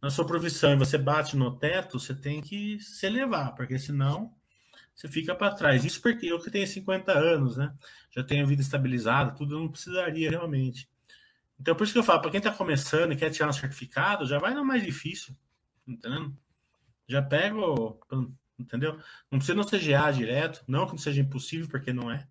[0.00, 4.32] na sua profissão e você bate no teto, você tem que se elevar, porque senão
[4.94, 5.84] você fica para trás.
[5.84, 7.74] Isso porque eu que tenho 50 anos, né?
[8.12, 10.88] Já tenho vida estabilizada, tudo eu não precisaria realmente.
[11.58, 14.24] Então, por isso que eu falo, para quem está começando e quer tirar um certificado,
[14.26, 15.34] já vai no mais difícil,
[15.84, 16.32] entendeu?
[17.08, 17.98] Já pega, o,
[18.58, 18.98] entendeu?
[19.30, 22.26] Não precisa no CGA direto, não que não seja impossível, porque não é,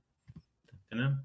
[0.85, 1.15] entendeu?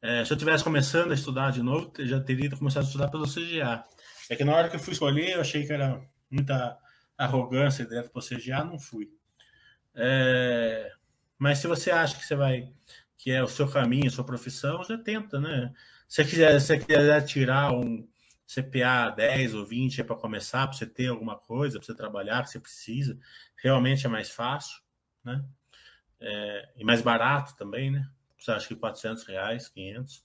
[0.00, 3.26] É, se eu tivesse começando a estudar de novo, já teria começado a estudar pelo
[3.26, 3.84] CGA.
[4.28, 6.76] É que na hora que eu fui escolher, eu achei que era muita
[7.16, 9.08] arrogância direto para o CGA, não fui.
[9.94, 10.90] É,
[11.38, 12.68] mas se você acha que você vai,
[13.16, 15.72] que é o seu caminho, a sua profissão, já tenta, né?
[16.08, 18.08] Se você quiser, se você quiser tirar um
[18.54, 22.42] CPA 10 ou 20 é para começar, para você ter alguma coisa, para você trabalhar,
[22.42, 23.18] que você precisa,
[23.56, 24.80] realmente é mais fácil,
[25.24, 25.44] né?
[26.20, 28.08] É, e mais barato também, né?
[28.38, 30.24] Você acha que 400 reais, 500,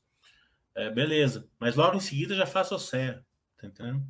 [0.76, 1.48] é, beleza.
[1.60, 3.20] Mas logo em seguida já faça o CE,
[3.58, 4.04] tá entendendo?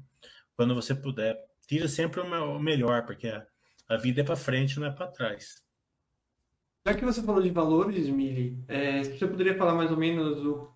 [0.56, 1.46] Quando você puder.
[1.68, 3.46] Tira sempre o melhor, porque a,
[3.90, 5.62] a vida é para frente, não é para trás.
[6.88, 10.74] Já que você falou de valores, Mili, é, você poderia falar mais ou menos o,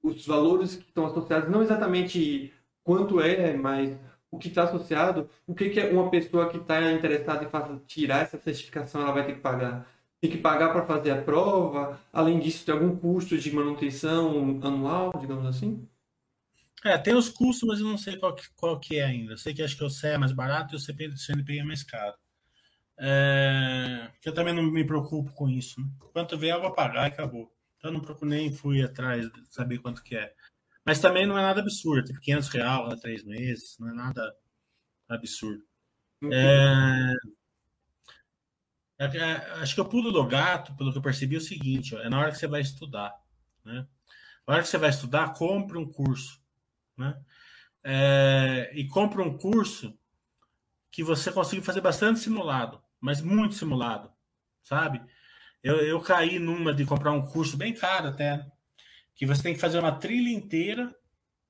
[0.00, 3.96] os valores que estão associados, não exatamente quanto é, mas
[4.30, 8.38] o que está associado, o que, que uma pessoa que está interessada em tirar essa
[8.38, 9.86] certificação ela vai ter que pagar?
[10.20, 11.98] Tem que pagar para fazer a prova?
[12.12, 15.88] Além disso, tem algum custo de manutenção anual, digamos assim?
[16.84, 19.32] É, tem os custos, mas eu não sei qual que, qual que é ainda.
[19.32, 21.64] Eu sei que acho que o CE é mais barato e o CP, CNPI é
[21.64, 22.14] mais caro.
[22.98, 25.80] É, eu também não me preocupo com isso.
[25.80, 25.86] Né?
[26.12, 27.50] Quanto vier, eu vou pagar e acabou.
[27.78, 30.34] Então, eu não procuro nem fui atrás de saber quanto que é.
[30.84, 32.04] Mas também não é nada absurdo.
[32.04, 33.76] Tipo, 500 reais a três meses.
[33.78, 34.34] Não é nada
[35.08, 35.62] absurdo.
[36.32, 37.14] É,
[38.98, 41.94] é, é, acho que o pulo do gato, pelo que eu percebi, é o seguinte:
[41.94, 43.14] ó, é na hora que você vai estudar.
[43.64, 43.86] Né?
[44.46, 46.40] Na hora que você vai estudar, compre um curso.
[46.96, 47.18] Né?
[47.82, 49.98] É, e compre um curso
[50.90, 54.12] que você consiga fazer bastante simulado, mas muito simulado,
[54.62, 55.00] sabe?
[55.62, 58.44] Eu, eu caí numa de comprar um curso bem caro até,
[59.20, 60.96] que você tem que fazer uma trilha inteira,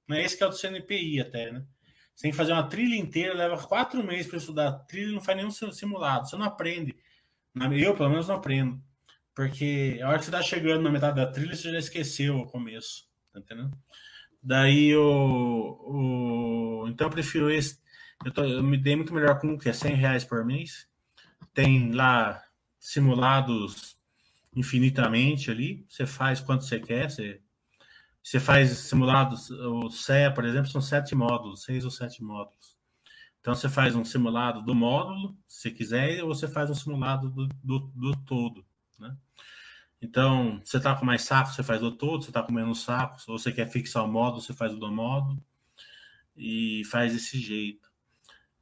[0.09, 0.25] né?
[0.25, 1.65] Esse que é o do CNPI até, né?
[2.13, 5.21] Você tem que fazer uma trilha inteira, leva quatro meses para estudar a trilha não
[5.21, 6.97] faz nenhum simulado, você não aprende.
[7.79, 8.83] Eu, pelo menos, não aprendo.
[9.33, 12.47] Porque a hora que você está chegando na metade da trilha, você já esqueceu o
[12.47, 13.79] começo, tá entendendo?
[14.43, 17.79] Daí o então eu prefiro esse.
[18.25, 20.89] Eu, tô, eu me dei muito melhor com o que é 100 reais por mês.
[21.55, 22.43] Tem lá
[22.81, 23.97] simulados
[24.57, 25.87] infinitamente ali.
[25.89, 27.09] Você faz quanto você quer.
[27.09, 27.41] Você,
[28.23, 29.51] você faz simulados.
[29.51, 32.79] O CEA, por exemplo, são sete módulos, seis ou sete módulos.
[33.41, 37.49] Então você faz um simulado do módulo, se quiser, ou você faz um simulado do,
[37.65, 38.65] do, do todo,
[38.99, 39.17] né?
[40.03, 43.29] Então, você está com mais sacos, você faz o todo, você está com menos sacos,
[43.29, 45.43] ou você quer fixar o módulo, você faz o do módulo,
[46.35, 47.91] e faz desse jeito.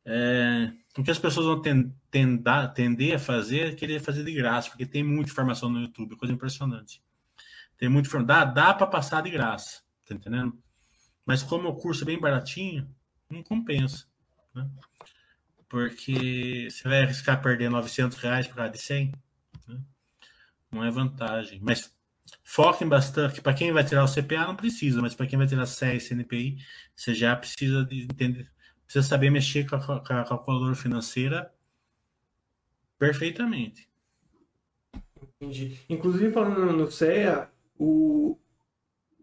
[0.05, 1.63] É, o que as pessoas vão
[2.11, 6.17] tendar, tender a fazer é querer fazer de graça, porque tem muita informação no YouTube,
[6.17, 7.01] coisa impressionante.
[7.79, 10.59] Tem muita informação, dá, dá para passar de graça, tá entendendo?
[11.25, 12.93] Mas como o curso é bem baratinho,
[13.31, 14.07] não compensa,
[14.55, 14.69] né?
[15.69, 19.13] Porque você vai arriscar perder 900 reais por causa de 100,
[19.69, 19.81] né?
[20.73, 21.61] não é vantagem.
[21.63, 21.95] Mas
[22.43, 25.67] foquem bastante, para quem vai tirar o CPA não precisa, mas para quem vai tirar
[25.67, 26.59] CE e CNPI,
[26.97, 28.51] você já precisa de entender,
[28.85, 31.53] precisa saber mexer com a, com a calculadora financeira
[32.99, 33.89] perfeitamente.
[35.23, 35.79] Entendi.
[35.89, 38.39] Inclusive, falando no CEA, o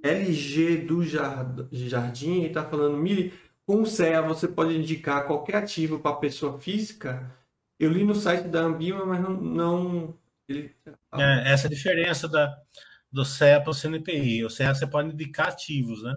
[0.03, 3.33] LG do Jardim está falando, Mili,
[3.65, 7.31] com o CEA você pode indicar qualquer ativo para pessoa física?
[7.79, 10.75] Eu li no site da Ambima, mas não, não ele...
[11.13, 12.55] É, essa é a diferença da,
[13.11, 14.45] do CEA para o CNPI.
[14.45, 16.13] O CEA você pode indicar ativos, né?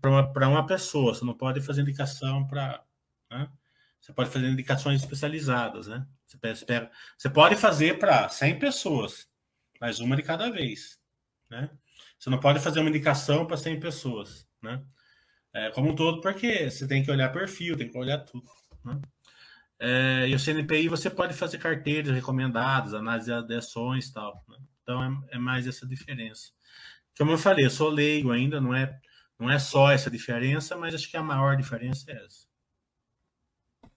[0.00, 2.84] Para uma, uma pessoa, você não pode fazer indicação para.
[3.30, 3.48] Né?
[4.00, 6.06] Você pode fazer indicações especializadas, né?
[6.26, 9.26] Você, pega, você pode fazer para 100 pessoas,
[9.80, 10.99] mas uma de cada vez,
[11.50, 11.70] né?
[12.18, 14.82] Você não pode fazer uma indicação para 100 pessoas, né?
[15.52, 18.46] É, como um todo, porque você tem que olhar perfil, tem que olhar tudo,
[18.84, 19.00] né?
[19.82, 24.44] É, e o CNPI você pode fazer carteiras recomendadas, análise de ações e tal.
[24.46, 24.58] Né?
[24.82, 26.50] Então é, é, mais essa diferença.
[27.16, 29.00] Como eu falei, eu sou leigo ainda, não é,
[29.38, 32.46] não é só essa diferença, mas acho que a maior diferença é essa.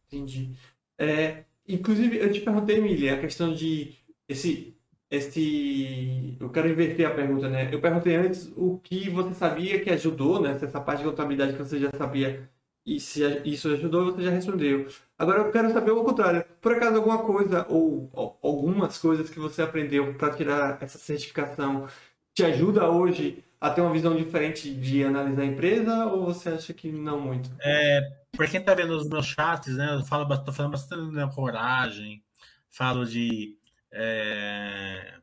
[0.08, 0.56] Entendi.
[0.98, 4.73] É, inclusive, eu te perguntei, Emília, a questão de esse,
[5.16, 6.36] esse.
[6.40, 7.70] Eu quero inverter a pergunta, né?
[7.72, 10.58] Eu perguntei antes o que você sabia que ajudou, né?
[10.62, 12.50] Essa parte de contabilidade que você já sabia
[12.86, 14.88] e se isso ajudou, você já respondeu.
[15.18, 16.44] Agora eu quero saber o contrário.
[16.60, 21.88] Por acaso alguma coisa ou, ou algumas coisas que você aprendeu para tirar essa certificação
[22.34, 26.74] te ajuda hoje a ter uma visão diferente de analisar a empresa ou você acha
[26.74, 27.50] que não muito?
[27.62, 28.02] É,
[28.36, 32.22] para quem está vendo os meus chats, né, eu falo, tô falando bastante de coragem,
[32.70, 33.56] falo de
[33.94, 35.14] é,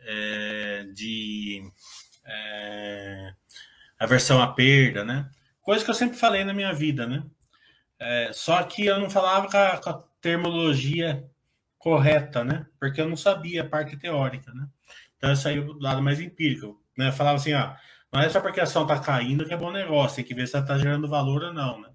[0.00, 1.62] é, de
[2.24, 3.34] é,
[3.98, 5.30] aversão à perda, né?
[5.60, 7.22] Coisa que eu sempre falei na minha vida, né?
[7.98, 11.24] É, só que eu não falava com a, com a, terminologia
[11.78, 12.66] correta, né?
[12.80, 14.66] Porque eu não sabia a parte teórica, né?
[15.16, 17.08] Então eu saí do lado mais empírico, né?
[17.08, 17.74] Eu falava assim, ó,
[18.12, 20.48] não é só porque a ação está caindo que é bom negócio, tem que ver
[20.48, 21.90] se ela está gerando valor ou não, né?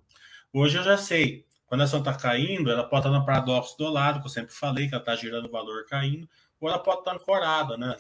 [0.53, 3.87] Hoje eu já sei, quando a ação está caindo, ela pode estar no paradoxo do
[3.89, 6.27] lado, que eu sempre falei que ela está gerando valor caindo,
[6.59, 7.95] ou ela pode estar ancorada, né?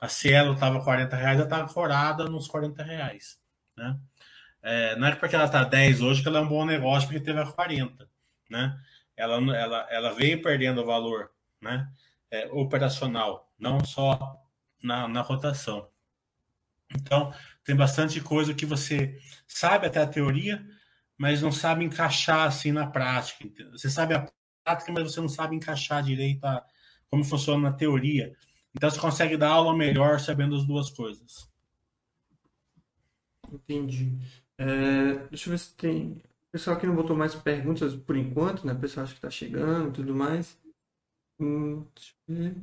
[0.00, 3.38] A Cielo estava 40 reais, ela está ancorada nos 40 reais,
[3.76, 3.96] né?
[4.60, 7.20] É, não é porque ela está 10 hoje que ela é um bom negócio porque
[7.20, 8.10] teve a 40,
[8.50, 8.76] né?
[9.16, 11.88] Ela, ela, ela veio perdendo valor, né?
[12.28, 14.36] É, operacional, não só
[14.82, 15.88] na, na rotação.
[16.92, 19.16] Então, tem bastante coisa que você
[19.46, 20.66] sabe até a teoria,
[21.18, 23.48] mas não sabe encaixar assim na prática.
[23.70, 24.28] Você sabe a
[24.64, 26.64] prática, mas você não sabe encaixar direito a,
[27.10, 28.34] como funciona na teoria.
[28.74, 31.50] Então, você consegue dar aula melhor sabendo as duas coisas.
[33.52, 34.18] Entendi.
[34.58, 36.12] É, deixa eu ver se tem.
[36.48, 38.72] O pessoal aqui não botou mais perguntas por enquanto, né?
[38.72, 40.58] O pessoal acha que está chegando e tudo mais.
[41.40, 42.56] Hum, deixa eu ver.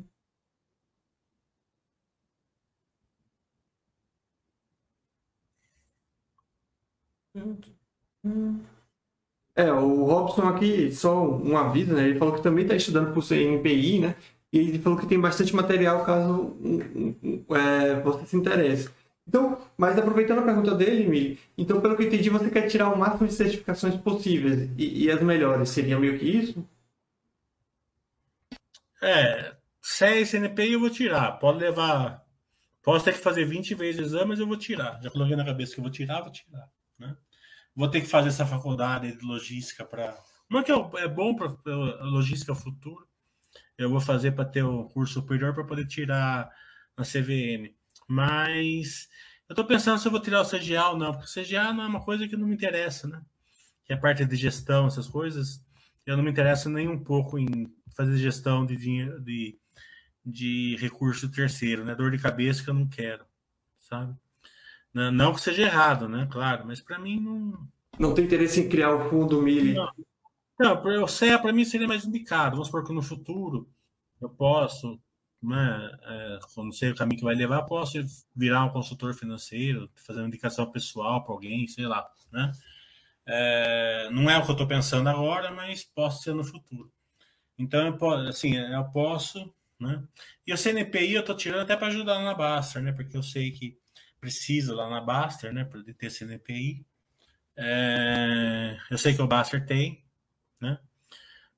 [9.55, 12.07] É, o Robson aqui, só um aviso, né?
[12.09, 14.15] Ele falou que também está estudando por CNPI, né?
[14.51, 16.55] E ele falou que tem bastante material caso
[17.55, 18.89] é, você se interesse.
[19.27, 22.89] Então, mas aproveitando a pergunta dele, Mili, então pelo que eu entendi, você quer tirar
[22.89, 26.67] o máximo de certificações possíveis e, e as melhores, seria meio que isso?
[29.01, 32.25] É, CE CNPI eu vou tirar, pode levar,
[32.81, 35.45] posso ter que fazer 20 vezes o exame, mas eu vou tirar, já coloquei na
[35.45, 37.15] cabeça que eu vou tirar, vou tirar, né?
[37.75, 40.15] Vou ter que fazer essa faculdade de logística para,
[40.49, 41.55] não é que é bom para
[42.01, 43.07] logística futuro,
[43.77, 46.51] eu vou fazer para ter o curso superior para poder tirar
[46.97, 47.73] na CVM.
[48.07, 49.09] Mas
[49.49, 51.83] eu estou pensando se eu vou tirar o CGA ou não, porque o CGA não
[51.83, 53.21] é uma coisa que não me interessa, né?
[53.85, 55.63] Que é a parte de gestão, essas coisas,
[56.05, 59.57] eu não me interesso nem um pouco em fazer gestão de dinheiro, de,
[60.25, 61.95] de recurso terceiro, né?
[61.95, 63.25] Dor de cabeça que eu não quero,
[63.79, 64.15] sabe?
[64.93, 66.27] Não, que seja errado, né?
[66.31, 67.67] Claro, mas para mim não.
[67.97, 69.73] Não tem interesse em criar o fundo Mili.
[69.73, 69.91] Não,
[70.59, 72.51] não o CEA para mim seria mais indicado.
[72.51, 73.69] Vamos supor que no futuro
[74.21, 74.99] eu posso
[75.43, 77.97] né, é, não sei o caminho que vai levar, posso
[78.33, 82.51] virar um consultor financeiro, fazer uma indicação pessoal para alguém, sei lá, né?
[83.25, 86.91] É, não é o que eu estou pensando agora, mas posso ser no futuro.
[87.57, 90.03] Então, eu posso, assim, eu posso, né?
[90.47, 92.91] E o CNPI eu estou tirando até para ajudar na Baster, né?
[92.93, 93.77] Porque eu sei que
[94.23, 95.65] precisa lá na Baster, né?
[95.65, 96.85] Para ter CNPI.
[97.57, 100.05] É, eu sei que o Baster tem,
[100.61, 100.79] né?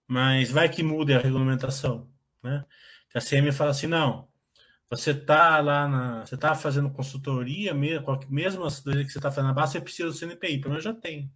[0.08, 2.12] Mas vai que mude a regulamentação,
[2.44, 2.66] né?
[3.14, 4.28] a CM fala assim, não,
[4.90, 6.26] você está lá na.
[6.26, 9.82] Você está fazendo consultoria, mesmo, mesmo as coisas que você está fazendo na base, você
[9.82, 11.32] precisa do CNPI, pelo menos já tem.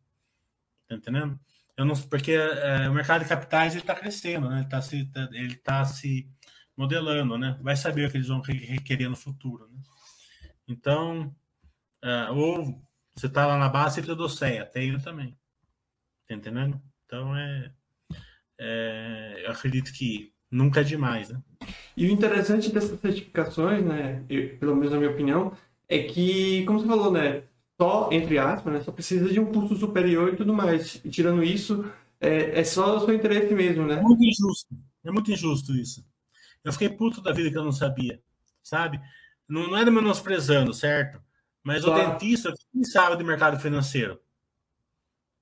[0.88, 1.40] Tá entendendo?
[1.78, 4.58] Eu não, porque é, o mercado de capitais está crescendo, né?
[4.58, 6.30] Ele está se, tá, ele tá se
[6.76, 7.58] modelando, né?
[7.62, 9.70] Vai saber o que eles vão requerer no futuro.
[9.70, 9.80] Né?
[10.70, 11.36] Então,
[12.04, 12.80] é, ou
[13.16, 15.36] você está lá na base, do CEA, tenho também.
[16.28, 16.80] Tá entendendo?
[17.06, 17.72] Então, é,
[18.60, 21.42] é, eu acredito que nunca é demais, né?
[21.98, 25.52] E o interessante dessas certificações, né, eu, pelo menos na minha opinião,
[25.88, 27.44] é que, como você falou, né,
[27.82, 31.02] só, entre aspas, né, só precisa de um curso superior e tudo mais.
[31.04, 31.84] E, tirando isso,
[32.22, 33.96] é, é só o seu interesse mesmo, né?
[33.96, 34.76] É muito injusto.
[35.04, 36.06] É muito injusto isso.
[36.64, 38.22] Eu fiquei puto da vida que eu não sabia,
[38.62, 39.00] sabe?
[39.50, 41.22] Não, não era menosprezando, certo?
[41.64, 42.02] Mas claro.
[42.02, 44.22] o dentista, quem sabe de mercado financeiro?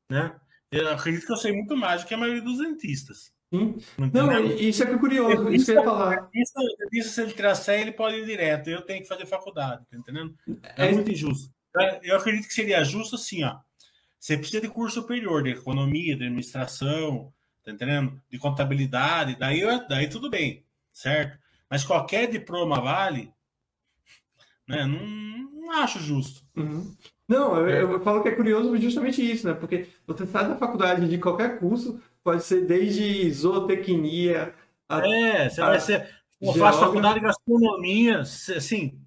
[0.09, 0.33] Né?
[0.71, 3.33] Eu acredito que eu sei muito mais do que a maioria dos dentistas.
[3.49, 3.77] Sim.
[4.13, 6.29] Não, isso é é curioso, isso que eu ia falar.
[6.33, 6.53] Isso,
[6.91, 8.69] isso se ele tirar ele pode ir direto.
[8.69, 10.35] Eu tenho que fazer faculdade, tá entendendo?
[10.75, 11.53] É, é muito injusto.
[12.03, 13.57] Eu acredito que seria justo assim, ó.
[14.19, 17.31] Você precisa de curso superior de economia, de administração,
[17.63, 18.19] tá entendendo?
[18.29, 21.37] De contabilidade, daí, daí tudo bem, certo?
[21.69, 23.31] Mas qualquer diploma vale,
[24.67, 24.85] né?
[24.85, 26.43] Não, não acho justo.
[26.55, 26.95] Uhum.
[27.27, 29.53] Não, eu, eu, falo que é curioso justamente isso, né?
[29.53, 34.53] Porque você sai da faculdade de qualquer curso, pode ser desde zootecnia
[34.87, 36.09] a, É, você a, vai ser.
[36.39, 39.01] Eu faço faculdade de gastronomia, assim,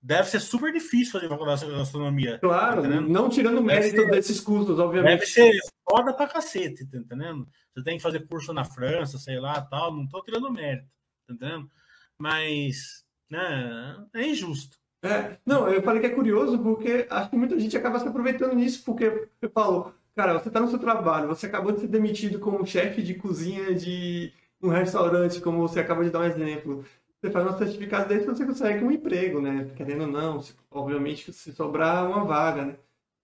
[0.00, 2.38] deve ser super difícil fazer faculdade de gastronomia.
[2.38, 5.20] Claro, tá não tirando mérito ser, desses cursos, obviamente.
[5.20, 7.48] Deve ser foda pra cacete, tá entendendo?
[7.74, 10.86] Você tem que fazer curso na França, sei lá, tal, não tô tirando mérito,
[11.26, 11.70] tá entendendo?
[12.18, 14.78] Mas, né, é injusto.
[15.02, 18.54] É, não, eu falei que é curioso porque acho que muita gente acaba se aproveitando
[18.54, 22.40] nisso, porque eu falo, Cara, você está no seu trabalho, você acabou de ser demitido
[22.40, 26.84] como chefe de cozinha de, um restaurante, como você acaba de dar um exemplo,
[27.20, 29.70] você faz um certificado desse, você consegue um emprego, né?
[29.76, 30.42] Querendo ou não,
[30.72, 32.76] obviamente se sobrar uma vaga, né?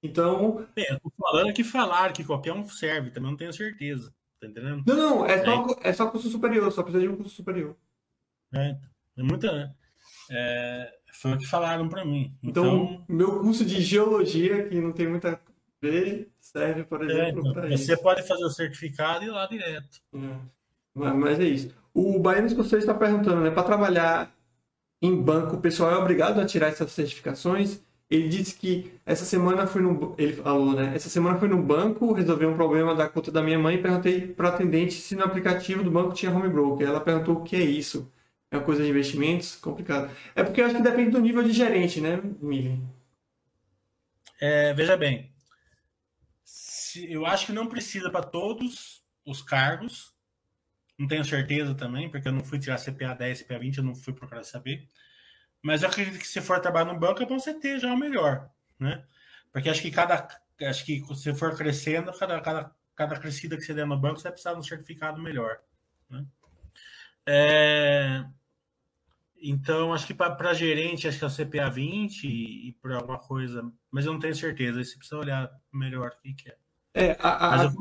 [0.05, 0.64] Então.
[0.77, 4.14] É, eu tô falando que falar que qualquer um serve, também não tenho certeza.
[4.41, 4.85] Tá entendendo?
[4.87, 7.77] Não, não, é só, é, é só curso superior, só precisa de um curso superior.
[8.55, 8.77] É,
[9.16, 9.75] é muita.
[11.15, 12.33] É, foi o que falaram para mim.
[12.43, 15.41] Então, então, meu curso de geologia, que não tem muita
[15.81, 17.85] ver, serve, por é, exemplo, é, então, para isso.
[17.85, 20.01] Você pode fazer o certificado e ir lá direto.
[20.15, 20.37] É.
[20.95, 21.75] Mas é isso.
[21.93, 23.51] O Baiano Escocês está perguntando, né?
[23.51, 24.33] Para trabalhar
[25.03, 27.81] em banco, o pessoal é obrigado a tirar essas certificações?
[28.11, 30.15] Ele disse que essa semana foi no.
[30.19, 30.93] Ele falou, né?
[30.95, 34.29] Essa semana foi no banco, resolveu um problema da conta da minha mãe e perguntei
[34.29, 36.87] para atendente se no aplicativo do banco tinha home broker.
[36.87, 38.11] Ela perguntou o que é isso.
[38.55, 39.57] É uma coisa de investimentos?
[39.57, 40.15] Complicado.
[40.35, 42.81] É porque eu acho que depende do nível de gerente, né, Mili?
[44.41, 45.33] É, veja bem.
[47.09, 50.15] Eu acho que não precisa para todos os cargos
[50.99, 53.95] não tenho certeza também, porque eu não fui tirar CPA 10, CPA 20, eu não
[53.95, 54.89] fui procurar saber.
[55.63, 57.97] Mas eu acredito que se for trabalhar no banco, é bom você ter já o
[57.97, 59.05] melhor, né?
[59.53, 60.29] Porque acho que cada.
[60.63, 64.25] Acho que se for crescendo, cada, cada, cada crescida que você der no banco, você
[64.25, 65.59] vai precisar de um certificado melhor.
[66.09, 66.25] Né?
[67.27, 68.25] É,
[69.45, 73.18] então, acho que para gerente, acho que é o CPA 20 e, e para alguma
[73.18, 74.78] coisa, mas eu não tenho certeza.
[74.78, 76.57] Aí você precisa olhar melhor o que, que é.
[76.95, 77.72] É, a, a,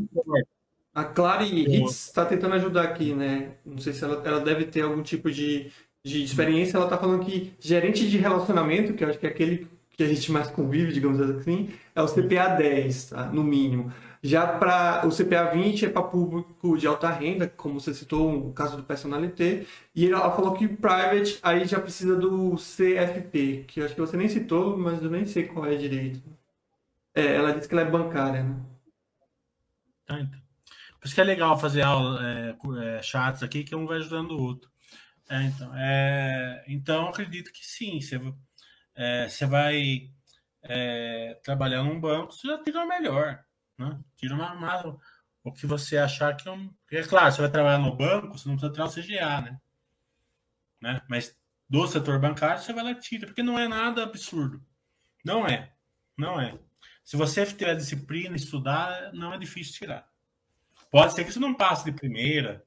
[0.94, 3.56] a Clary Hitz está tentando ajudar aqui, né?
[3.66, 5.72] Não sei se ela, ela deve ter algum tipo de,
[6.04, 6.78] de experiência.
[6.78, 10.08] Ela está falando que gerente de relacionamento, que eu acho que é aquele que a
[10.08, 13.26] gente mais convive, digamos assim, é o CPA 10, tá?
[13.28, 13.94] no mínimo.
[14.26, 18.54] Já para o CPA 20 é para público de alta renda, como você citou, o
[18.54, 19.66] caso do personalité.
[19.94, 24.16] E ela falou que private aí já precisa do CFP, que eu acho que você
[24.16, 26.24] nem citou, mas eu nem sei qual é direito.
[27.14, 28.56] É, ela disse que ela é bancária, né?
[30.08, 30.40] Ah, então.
[31.00, 32.56] Por isso que é legal fazer aula, é,
[32.98, 34.72] é, chats aqui, que um vai ajudando o outro.
[35.30, 38.00] É, então, é, então, acredito que sim.
[38.00, 38.22] Você,
[38.96, 40.10] é, você vai
[40.62, 43.44] é, trabalhar num banco, você já tira o melhor.
[43.78, 44.00] Né?
[44.18, 44.98] Tira uma, uma,
[45.44, 46.74] o que você achar que é um.
[46.92, 49.62] É claro, você vai trabalhar no banco, você não precisa tirar o CGA, né?
[50.82, 51.02] né?
[51.10, 51.36] Mas
[51.70, 54.64] do setor bancário, você vai lá e tira, porque não é nada absurdo.
[55.24, 55.74] Não é.
[56.18, 56.58] Não é.
[57.04, 60.08] Se você tiver disciplina, estudar, não é difícil tirar.
[60.92, 62.64] Pode ser que você não passe de primeira,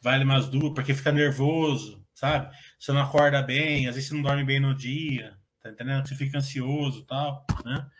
[0.00, 2.54] vale mais duas, porque fica nervoso, sabe?
[2.78, 6.06] Você não acorda bem, às vezes você não dorme bem no dia, tá entendendo?
[6.06, 7.90] Você fica ansioso tal, né?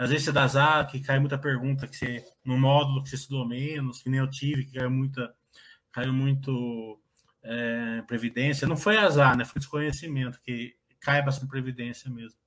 [0.00, 3.16] Às vezes você dá azar, que cai muita pergunta, que você, no módulo que você
[3.16, 5.34] estudou menos, que nem eu tive, que caiu muita,
[5.92, 6.98] caiu muito
[7.42, 8.66] é, previdência.
[8.66, 9.44] Não foi azar, né?
[9.44, 12.38] Foi desconhecimento, que cai bastante previdência mesmo.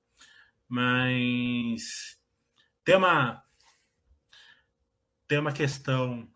[0.68, 2.18] Mas
[2.82, 3.40] tem uma,
[5.28, 6.28] tem uma questão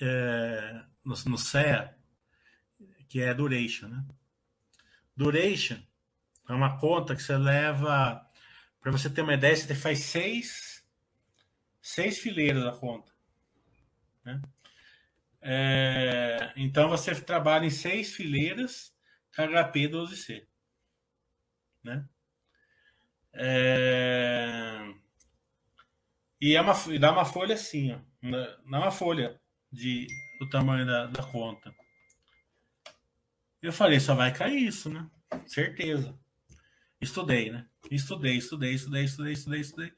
[0.00, 1.96] é, no, no CEA
[3.08, 4.04] que é duration, né?
[5.16, 5.78] Duration
[6.48, 8.28] é uma conta que você leva
[8.84, 10.84] para você ter uma ideia, você faz seis
[11.80, 13.10] seis fileiras da conta,
[14.22, 14.42] né?
[15.40, 18.94] É, então você trabalha em seis fileiras
[19.32, 20.46] HP 12C,
[21.82, 22.06] né?
[23.32, 24.94] É,
[26.38, 28.00] e, é uma, dá uma folha assim, ó.
[28.70, 29.40] Dá uma folha
[29.72, 30.06] de,
[30.38, 31.74] do tamanho da, da conta.
[33.62, 35.10] Eu falei, só vai cair isso, né?
[35.46, 36.18] Certeza.
[37.00, 37.66] Estudei, né?
[37.90, 39.92] Estudei, estudei, estudei, estudei, estudei, estudei.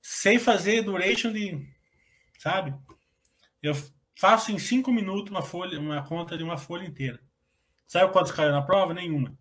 [0.00, 1.66] Sem fazer duration de.
[2.38, 2.74] Sabe?
[3.62, 3.74] Eu
[4.18, 7.20] faço em cinco minutos uma folha, uma conta de uma folha inteira.
[7.86, 8.94] Sabe quantos caiu na prova?
[8.94, 9.36] Nenhuma.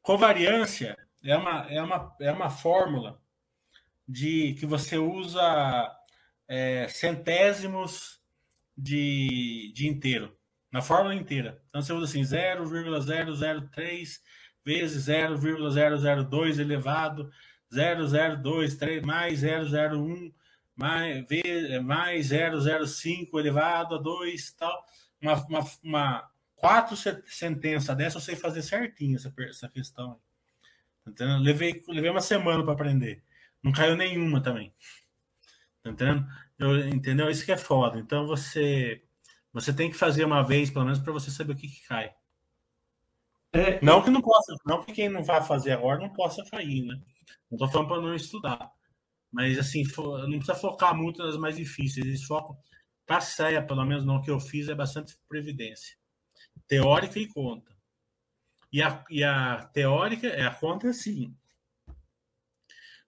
[0.00, 3.20] Covariância é uma, é uma, é uma fórmula
[4.06, 5.96] de que você usa
[6.48, 8.20] é, centésimos
[8.76, 10.36] de, de inteiro,
[10.70, 11.62] na fórmula inteira.
[11.68, 14.20] Então você usa assim 0,003
[14.64, 17.30] vezes 0,002 elevado
[17.72, 20.32] 0,023 mais 001
[20.76, 21.26] mais,
[21.84, 22.30] mais
[22.88, 24.84] 005 elevado a 2 tal.
[25.20, 26.96] Uma, uma, uma quatro
[27.26, 30.18] sentenças dessa eu sei fazer certinho essa, essa questão.
[31.06, 31.38] Entendeu?
[31.38, 33.22] Levei, levei uma semana para aprender.
[33.62, 34.72] Não caiu nenhuma também.
[35.82, 36.26] Tá entendendo?
[36.58, 37.30] Eu, entendeu?
[37.30, 37.98] Isso que é foda.
[37.98, 39.02] Então você
[39.52, 42.14] você tem que fazer uma vez, pelo menos, para você saber o que, que cai.
[43.52, 46.86] É, não que não possa, não que quem não vai fazer agora não possa cair,
[46.86, 47.00] né?
[47.50, 48.70] Não tô falando para não estudar.
[49.30, 52.06] Mas assim, não precisa focar muito nas mais difíceis.
[52.06, 52.56] Eles focam.
[53.06, 55.96] Pra CEA, pelo menos no que eu fiz, é bastante previdência.
[56.66, 57.76] Teórica e conta.
[58.72, 61.34] E a, e a teórica é a conta é assim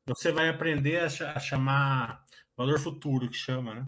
[0.06, 2.24] você vai aprender a, chamar
[2.56, 3.86] valor futuro, que chama, né?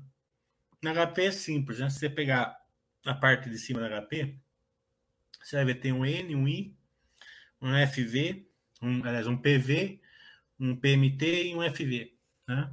[0.82, 1.90] na HP é simples, né?
[1.90, 2.56] Se você pegar
[3.04, 4.40] a parte de cima da HP,
[5.42, 6.76] você vai ver tem um N, um I,
[7.60, 8.46] um FV,
[8.82, 10.00] um, aliás, um PV,
[10.58, 12.12] um PMT e um FV.
[12.48, 12.70] Né?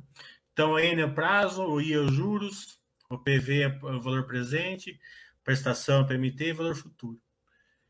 [0.52, 4.26] Então, N é o prazo, o I é os juros, o PV é o valor
[4.26, 5.00] presente,
[5.44, 7.20] prestação PMT e valor futuro.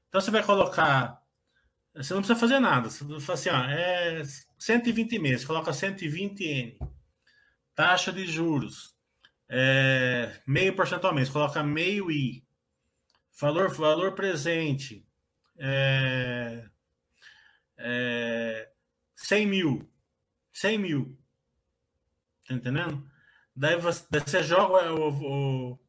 [0.10, 1.22] Então, você vai colocar.
[1.96, 2.90] Você não precisa fazer nada.
[2.90, 4.24] Você fala assim, ó, é
[4.58, 6.80] 120 meses, coloca 120 N.
[7.76, 8.96] Taxa de juros,
[9.50, 12.44] é, meio por cento ao mês, coloca meio I.
[13.40, 15.06] Valor, valor presente,
[15.58, 16.70] é,
[17.78, 18.70] é,
[19.16, 19.90] 100 mil.
[20.52, 21.18] 100 mil.
[22.48, 23.10] Tá entendendo?
[23.56, 25.80] Daí você, daí você joga o, o,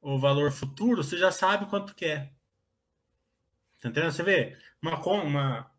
[0.00, 1.94] o, valor futuro, você já sabe quanto.
[2.04, 2.30] É.
[3.80, 4.12] Tá entendendo?
[4.12, 5.70] Você vê, uma, uma,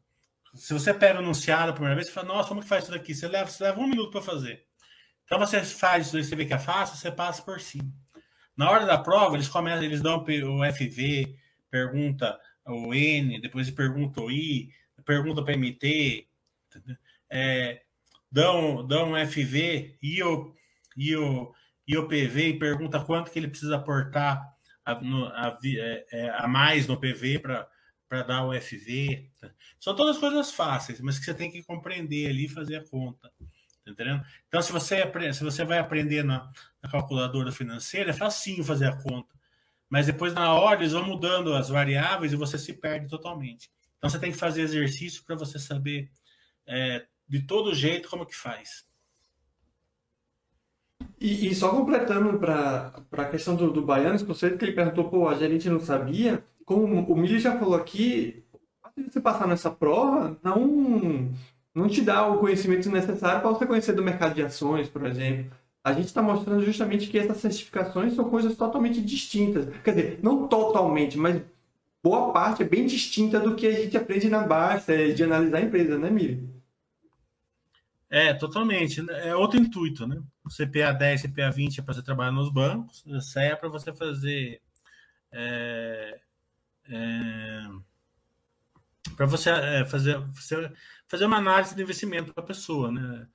[0.55, 2.91] se você pega o anunciado a primeira vez, você fala, nossa, como que faz isso
[2.91, 3.13] daqui?
[3.13, 4.65] Você leva, você leva um minuto para fazer.
[5.25, 7.91] Então você faz isso, você vê que é fácil, você passa por cima.
[8.55, 11.35] Na hora da prova, eles começam, eles dão o FV,
[11.71, 14.69] pergunta o N, depois pergunta o I,
[15.05, 16.27] pergunta para MT,
[17.29, 17.81] é,
[18.31, 20.53] dão, dão FV e o,
[20.95, 21.53] e, o,
[21.87, 24.53] e o PV e pergunta quanto que ele precisa aportar
[24.85, 29.29] a, no, a, é, é, a mais no PV para dar o FV.
[29.79, 33.31] São todas coisas fáceis, mas que você tem que compreender ali e fazer a conta.
[33.83, 34.23] Tá entendendo?
[34.47, 35.03] Então, se você,
[35.33, 36.49] se você vai aprender na,
[36.81, 39.33] na calculadora financeira, é facinho fazer a conta.
[39.89, 43.69] Mas depois, na hora, eles vão mudando as variáveis e você se perde totalmente.
[43.97, 46.09] Então, você tem que fazer exercício para você saber
[46.65, 48.85] é, de todo jeito como que faz.
[51.19, 55.09] E, e só completando para a questão do, do Baiano, esse conceito que ele perguntou,
[55.09, 58.43] pô, a gente não sabia, como o Mili já falou aqui,
[58.95, 61.33] você passar nessa prova, não,
[61.73, 65.51] não te dá o conhecimento necessário para você conhecer do mercado de ações, por exemplo.
[65.83, 69.67] A gente está mostrando justamente que essas certificações são coisas totalmente distintas.
[69.83, 71.41] Quer dizer, não totalmente, mas
[72.01, 75.61] boa parte é bem distinta do que a gente aprende na base de analisar a
[75.61, 76.47] empresa, né, Miri?
[78.09, 79.03] É, totalmente.
[79.09, 80.21] É outro intuito, né?
[80.45, 83.69] O CPA 10, CPA 20 é para você trabalhar nos bancos, o CE é para
[83.69, 84.61] você fazer.
[85.31, 86.19] É,
[86.89, 87.63] é,
[89.15, 90.21] para você é, fazer,
[91.07, 93.27] fazer uma análise de investimento para a pessoa, né?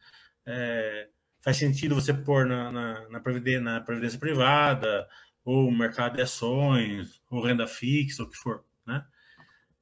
[0.47, 1.09] É,
[1.41, 5.09] faz sentido você pôr na, na, na, previdência, na previdência privada,
[5.45, 9.05] ou mercado de ações, ou renda fixa, o que for, né?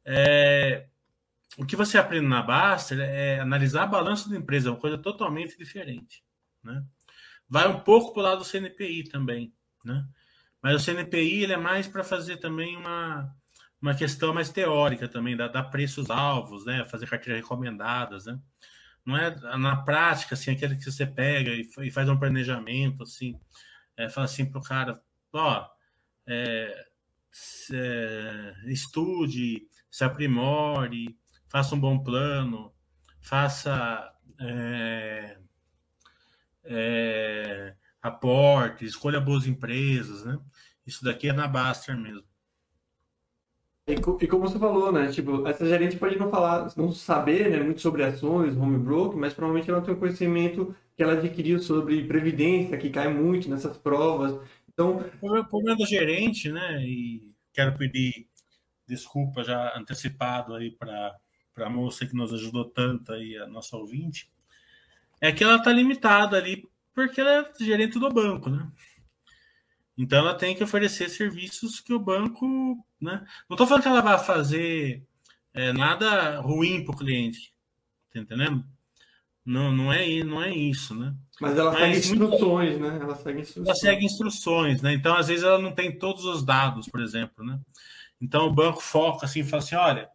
[0.04, 0.86] É,
[1.58, 5.56] o que você aprende na Baster é analisar balanço da empresa, é uma coisa totalmente
[5.56, 6.22] diferente.
[6.62, 6.84] Né?
[7.48, 9.54] Vai um pouco para o lado do CNPI também.
[9.84, 10.06] Né?
[10.62, 13.34] Mas o CNPI ele é mais para fazer também uma,
[13.80, 16.84] uma questão mais teórica também, dar, preços alvos, né?
[16.84, 18.26] fazer carteiras recomendadas.
[18.26, 18.38] Né?
[19.04, 23.38] Não é na prática assim, aquele que você pega e, e faz um planejamento, assim,
[23.96, 25.00] é, fala assim para o cara,
[25.32, 25.68] ó,
[26.26, 26.86] é,
[27.30, 31.18] se, é, estude, se aprimore,
[31.48, 32.72] faça um bom plano,
[33.20, 35.38] faça é,
[36.64, 40.38] é, aporte, escolha boas empresas, né?
[40.86, 42.24] Isso daqui é na Baster mesmo.
[43.88, 45.12] E, e, como você falou, né?
[45.12, 49.32] Tipo, essa gerente pode não falar, não saber né, muito sobre ações, home broker, mas
[49.32, 54.40] provavelmente ela tem um conhecimento que ela adquiriu sobre previdência, que cai muito nessas provas.
[54.68, 56.82] Então, o problema do gerente, né?
[56.84, 58.26] E quero pedir
[58.86, 61.16] desculpa já antecipado aí para
[61.58, 64.30] a moça que nos ajudou tanto aí, a nossa ouvinte,
[65.20, 68.66] é que ela está limitada ali porque ela é gerente do banco, né?
[69.96, 72.46] Então ela tem que oferecer serviços que o banco,
[73.00, 73.24] né?
[73.48, 75.02] Não estou falando que ela vai fazer
[75.54, 77.52] é, nada ruim para o cliente,
[78.12, 78.64] tá entendendo?
[79.44, 81.14] Não, não é, não é isso, né?
[81.40, 82.98] Mas ela Mas, segue instruções, né?
[83.00, 83.66] Ela segue instruções.
[83.66, 84.92] Ela segue instruções, né?
[84.92, 87.58] Então às vezes ela não tem todos os dados, por exemplo, né?
[88.20, 90.10] Então o banco foca assim, fala assim, olha,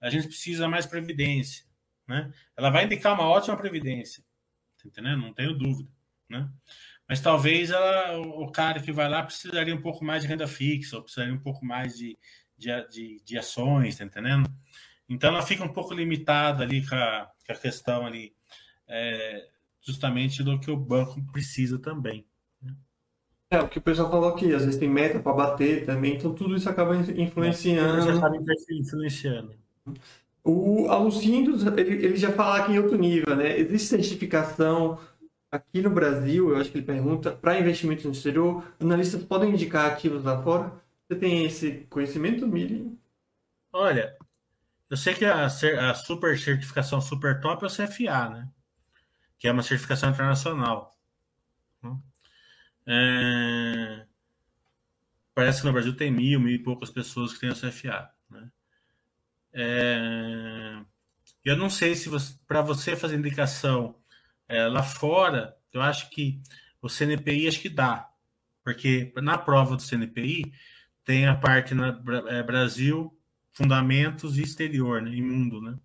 [0.00, 1.64] a gente precisa mais previdência,
[2.06, 2.30] né?
[2.56, 4.22] Ela vai indicar uma ótima previdência,
[4.82, 5.22] tá entendendo?
[5.22, 5.88] Não tenho dúvida,
[6.28, 6.50] né?
[7.12, 10.96] Mas talvez ela, o cara que vai lá precisaria um pouco mais de renda fixa,
[10.96, 12.16] ou precisaria um pouco mais de,
[12.56, 14.50] de, de, de ações, tá entendendo?
[15.06, 18.32] Então ela fica um pouco limitada ali com a, com a questão ali,
[18.88, 19.46] é,
[19.82, 22.24] justamente do que o banco precisa também.
[22.62, 22.74] Né?
[23.50, 26.32] É, o que o pessoal falou aqui, às vezes tem meta para bater também, então
[26.32, 28.06] tudo isso acaba influenciando.
[28.06, 28.38] Já acaba
[28.70, 29.54] influenciando.
[30.42, 33.58] O Alucindos, ele, ele já fala aqui em outro nível, né?
[33.58, 34.98] Existe certificação
[35.52, 39.92] aqui no Brasil, eu acho que ele pergunta, para investimentos no exterior, analistas podem indicar
[39.92, 40.72] ativos lá fora?
[41.06, 42.98] Você tem esse conhecimento, Mili?
[43.70, 44.16] Olha,
[44.88, 48.48] eu sei que a, a super certificação super top é o CFA, né?
[49.38, 50.90] Que é uma certificação internacional.
[52.86, 54.06] É...
[55.34, 58.10] Parece que no Brasil tem mil, mil e poucas pessoas que têm o CFA.
[58.30, 58.50] Né?
[59.52, 60.80] É...
[61.44, 62.08] Eu não sei se
[62.46, 64.01] para você fazer indicação
[64.48, 66.40] é, lá fora, eu acho que
[66.80, 68.08] o CNPI acho que dá,
[68.64, 70.52] porque na prova do CNPI
[71.04, 71.88] tem a parte na
[72.28, 73.16] é, Brasil,
[73.52, 75.76] fundamentos e exterior, né, mundo, né?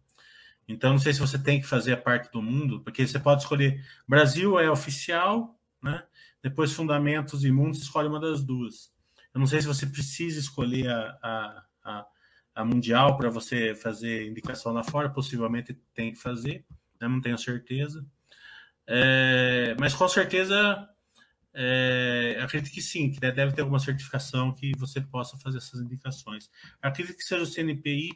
[0.68, 3.41] Então não sei se você tem que fazer a parte do mundo, porque você pode
[3.41, 6.03] escolher Brasil é oficial, né?
[6.43, 8.91] Depois fundamentos e mundo, você escolhe uma das duas.
[9.34, 12.05] Eu não sei se você precisa escolher a, a, a,
[12.55, 16.66] a mundial para você fazer indicação lá fora, possivelmente tem que fazer,
[16.99, 17.08] né?
[17.08, 18.05] não tenho certeza.
[18.88, 20.88] É, mas com certeza
[21.54, 26.50] é, acredito que sim, que deve ter alguma certificação que você possa fazer essas indicações.
[26.82, 28.12] Acredito que seja o CNPI,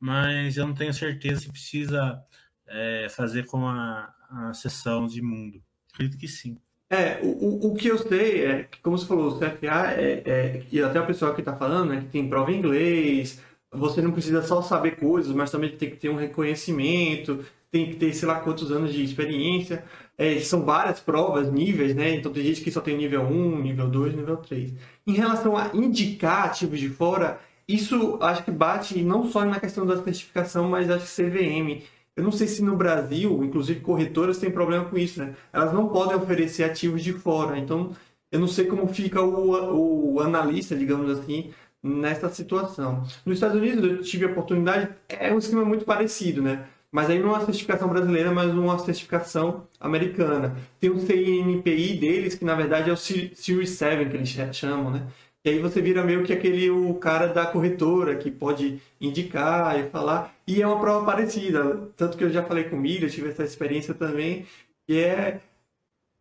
[0.00, 2.22] mas eu não tenho certeza se precisa
[2.66, 5.62] é, fazer com a, a sessão de mundo.
[5.92, 6.58] Acredito que sim.
[6.88, 10.66] É, o, o que eu sei é que, como você falou, o CFA é, é
[10.70, 13.40] e até o pessoal que está falando, é que tem prova em inglês,
[13.70, 17.96] você não precisa só saber coisas, mas também tem que ter um reconhecimento, tem que
[17.96, 19.84] ter sei lá quantos anos de experiência.
[20.16, 22.14] É, são várias provas, níveis, né?
[22.14, 24.74] Então tem gente que só tem nível 1, nível 2, nível 3.
[25.06, 29.86] Em relação a indicar ativos de fora, isso acho que bate não só na questão
[29.86, 31.82] da certificação, mas acho que CVM.
[32.14, 35.34] Eu não sei se no Brasil, inclusive corretoras têm problema com isso, né?
[35.50, 37.58] Elas não podem oferecer ativos de fora.
[37.58, 37.96] Então,
[38.30, 41.50] eu não sei como fica o, o analista, digamos assim,
[41.82, 43.02] nessa situação.
[43.24, 46.66] Nos Estados Unidos, eu tive a oportunidade, é um esquema muito parecido, né?
[46.92, 50.54] Mas aí não é uma certificação brasileira, mas uma certificação americana.
[50.78, 55.06] Tem o CNPI deles, que na verdade é o Series 7, que eles chamam, né?
[55.44, 59.88] E aí você vira meio que aquele o cara da corretora que pode indicar e
[59.90, 60.34] falar.
[60.46, 61.88] E é uma prova parecida.
[61.96, 64.46] Tanto que eu já falei com o Milho, tive essa experiência também,
[64.86, 65.40] que é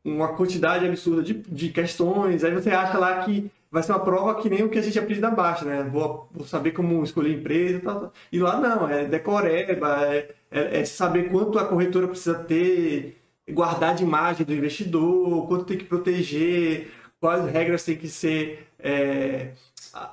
[0.04, 2.44] uma quantidade absurda de, de questões.
[2.44, 4.98] Aí você acha lá que vai ser uma prova que nem o que a gente
[5.00, 5.84] aprende da Baixa, né?
[5.84, 10.82] Vou, vou saber como escolher empresa e tal, E lá não, é decoreba, é, é,
[10.82, 13.18] é, saber quanto a corretora precisa ter,
[13.50, 19.54] guardar de imagem do investidor, quanto tem que proteger, quais regras tem que ser, é,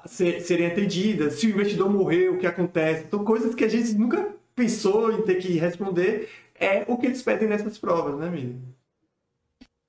[0.07, 3.05] ser, serem atendidas, se o investidor morrer, o que acontece.
[3.05, 7.23] Então, coisas que a gente nunca pensou em ter que responder, é o que eles
[7.23, 8.61] pedem nessas provas, né, Miriam?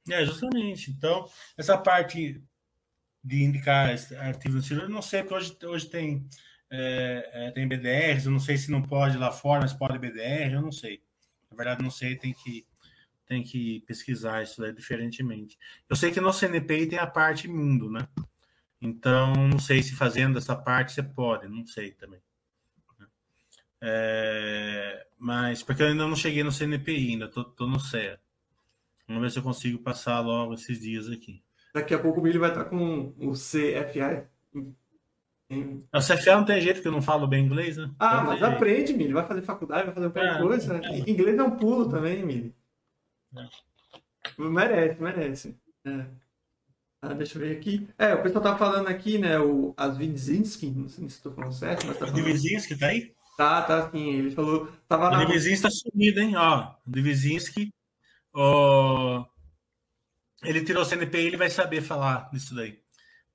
[0.09, 0.91] É, justamente.
[0.91, 1.27] Então,
[1.57, 2.41] essa parte
[3.23, 6.25] de indicar artigos eu não sei, porque hoje, hoje tem,
[6.71, 10.53] é, é, tem BDRs, eu não sei se não pode lá fora, mas pode BDR,
[10.53, 11.01] eu não sei.
[11.49, 12.65] Na verdade, não sei, tem que
[13.25, 15.55] tem que pesquisar isso daí diferentemente.
[15.87, 18.07] Eu sei que no CNPI tem a parte mundo, né?
[18.81, 22.19] Então, não sei se fazendo essa parte você pode, não sei também.
[23.81, 28.19] É, mas, porque eu ainda não cheguei no CNPI, ainda tô no CEA.
[29.07, 31.43] Vamos ver se eu consigo passar logo esses dias aqui.
[31.73, 34.29] Daqui a pouco o Billy vai estar com o CFA.
[35.49, 35.83] Em...
[35.93, 37.89] O CFA não tem jeito que eu não falo bem inglês, né?
[37.97, 39.13] Ah, mas aprende, Mili.
[39.13, 40.81] Vai fazer faculdade, vai fazer qualquer é, coisa.
[40.83, 41.09] É.
[41.09, 42.55] Inglês é um pulo também, Mili.
[43.35, 43.47] É.
[44.37, 45.55] Merece, merece.
[45.85, 46.05] É.
[47.01, 47.87] Ah, deixa eu ver aqui.
[47.97, 49.39] É, o pessoal tá falando aqui, né?
[49.39, 52.21] O Asvidzinski, não sei se estou falando certo, mas tá falando.
[52.21, 53.13] O Divizinski tá aí?
[53.37, 54.13] Tá, tá sim.
[54.15, 54.69] Ele falou.
[54.87, 55.23] Tava o na...
[55.23, 56.35] Divizinski tá sumido, hein?
[56.35, 57.73] Ó, o Divizinski.
[58.33, 59.25] Ó,
[60.43, 62.79] ele tirou o CNPI, ele vai saber falar disso daí,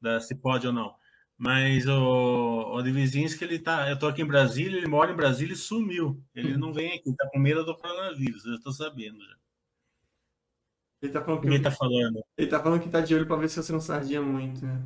[0.01, 0.95] da, se pode ou não.
[1.37, 3.91] Mas o, o Divizinski, ele tá.
[3.91, 6.23] Eu tô aqui em Brasília, ele mora em Brasília e sumiu.
[6.35, 9.37] Ele não vem aqui, tá com medo do coronavírus, eu tô sabendo já.
[11.03, 11.47] Ele tá falando que.
[11.49, 12.25] Ele tá falando.
[12.39, 14.81] Ele tá falando que tá de olho para ver se você não sardia muito, né?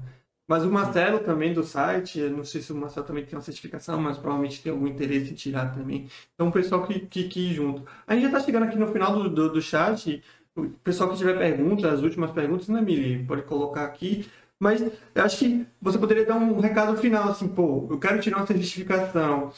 [0.48, 4.00] Mas o Marcelo também do site, não sei se o Marcelo também tem uma certificação,
[4.00, 6.08] mas provavelmente tem algum interesse em tirar também.
[6.34, 7.86] Então o pessoal que, que, que junto.
[8.06, 10.22] A gente já tá chegando aqui no final do, do, do chat.
[10.56, 13.24] O pessoal que tiver perguntas, as últimas perguntas, né, Mili?
[13.26, 14.26] Pode colocar aqui.
[14.60, 18.38] Mas eu acho que você poderia dar um recado final, assim, pô, eu quero tirar
[18.38, 19.52] uma certificação.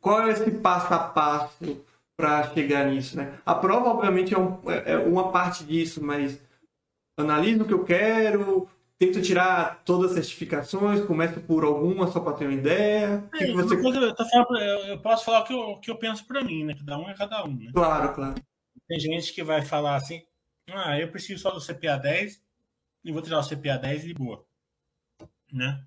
[0.00, 1.84] Qual é esse passo a passo
[2.16, 3.38] para chegar nisso, né?
[3.46, 6.40] A prova, obviamente, é, um, é, é uma parte disso, mas
[7.16, 8.68] analiso o que eu quero,
[8.98, 13.24] tento tirar todas as certificações, começo por alguma só para ter uma ideia.
[13.34, 13.74] É, que você...
[13.74, 16.74] eu, eu, posso falar o que eu, o que eu penso para mim, né?
[16.74, 17.70] Cada um é cada um, né?
[17.72, 18.34] Claro, claro.
[18.88, 20.22] Tem gente que vai falar assim,
[20.70, 22.40] ah, eu preciso só do CPA 10
[23.04, 24.44] e vou tirar o CPA 10 e boa.
[25.52, 25.84] Né?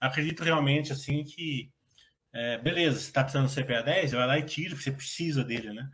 [0.00, 1.72] Acredito realmente assim que
[2.32, 5.44] é, beleza, você está precisando do CPA 10, vai lá e tira, porque você precisa
[5.44, 5.90] dele, né?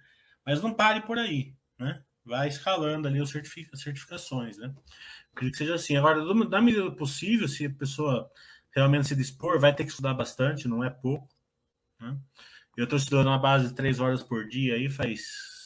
[0.46, 2.00] Mas não pare por aí, né?
[2.24, 4.72] Vai escalando ali as certific certificações, né?
[5.32, 5.96] Acredito que seja assim.
[5.96, 8.30] Agora, da medida possível, se a pessoa
[8.74, 11.28] realmente se dispor, vai ter que estudar bastante, não é pouco.
[12.00, 12.16] Né?
[12.76, 15.57] Eu estou estudando uma base de três horas por dia aí faz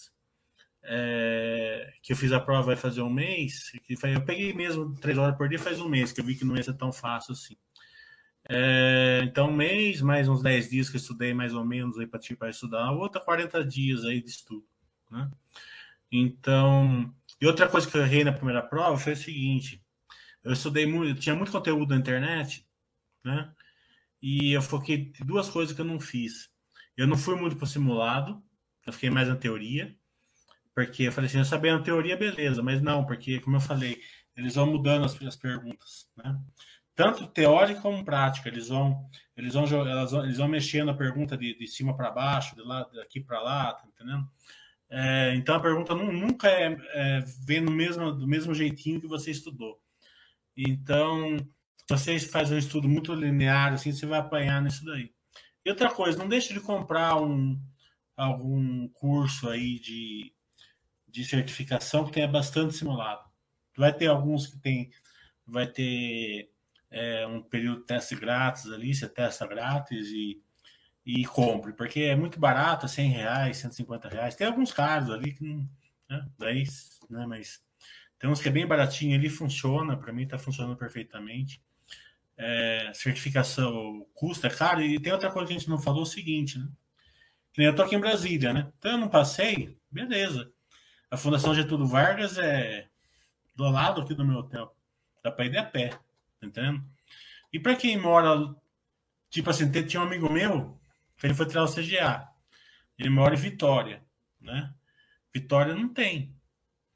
[0.85, 5.17] é, que eu fiz a prova vai fazer um mês, que eu peguei mesmo três
[5.17, 7.33] horas por dia faz um mês, que eu vi que não ia ser tão fácil
[7.33, 7.57] assim.
[8.49, 12.07] É, então, um mês, mais uns 10 dias que eu estudei mais ou menos aí
[12.07, 14.67] para estudar, outra 40 dias aí de estudo,
[15.11, 15.31] né?
[16.11, 19.83] Então, e outra coisa que eu errei na primeira prova foi o seguinte,
[20.45, 22.67] eu estudei muito, tinha muito conteúdo na internet,
[23.25, 23.53] né?
[24.21, 26.51] E eu foquei duas coisas que eu não fiz.
[26.97, 28.43] Eu não fui muito para o simulado,
[28.87, 29.97] eu fiquei mais na teoria,
[30.75, 34.01] porque eu falei assim, eu na teoria, beleza, mas não, porque, como eu falei,
[34.37, 36.39] eles vão mudando as, as perguntas, né?
[36.95, 41.57] Tanto teórica como prática, eles vão, eles vão, vão, eles vão mexendo a pergunta de,
[41.57, 44.29] de cima para baixo, de lá, daqui para lá, tá entendendo?
[44.91, 49.31] É, então a pergunta nunca é, é, vem no mesmo, do mesmo jeitinho que você
[49.31, 49.81] estudou.
[50.55, 51.39] Então,
[51.97, 55.11] se você faz um estudo muito linear, assim, você vai apanhar nisso daí.
[55.65, 57.59] E outra coisa, não deixe de comprar um,
[58.15, 60.33] algum curso aí de,
[61.13, 63.23] de certificação que tenha bastante simulado.
[63.77, 64.91] Vai ter alguns que tem,
[65.47, 66.51] vai ter
[66.91, 70.43] é, um período de teste grátis ali, você testa grátis e,
[71.05, 74.35] e compre, porque é muito barato, 100 reais, 150 reais.
[74.35, 75.69] Tem alguns casos ali que não,
[76.09, 77.63] né, 10, né, mas
[78.19, 81.63] tem uns que é bem baratinho ali, funciona, para mim está funcionando perfeitamente.
[82.37, 86.07] É, certificação custa, é caro, e tem outra coisa que a gente não falou, o
[86.07, 86.69] seguinte, né?
[87.57, 88.73] Eu tô aqui em Brasília, né?
[88.79, 90.52] Então eu não passei, beleza.
[91.13, 92.89] A Fundação Getúlio Vargas é
[93.55, 94.75] do lado aqui do meu hotel.
[95.23, 96.83] Dá para ir a pé, tá entendendo?
[97.53, 98.55] E para quem mora,
[99.29, 100.81] tipo assim, tinha um amigo meu,
[101.19, 102.27] que ele foi tirar o CGA.
[102.99, 104.03] Ele mora em Vitória,
[104.41, 104.73] né?
[105.35, 106.35] Vitória não tem.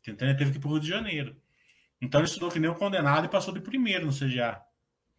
[0.02, 0.28] Tá entendeu?
[0.30, 1.36] Ele teve que ir pro Rio de Janeiro.
[2.00, 4.62] Então ele estudou que nem um condenado e passou de primeiro no CGA.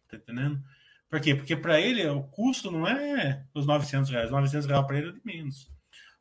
[0.08, 0.60] Tá entendendo?
[1.08, 1.36] Por quê?
[1.36, 4.32] Porque para ele o custo não é os 900 reais.
[4.32, 5.70] 900 reais para ele é de menos.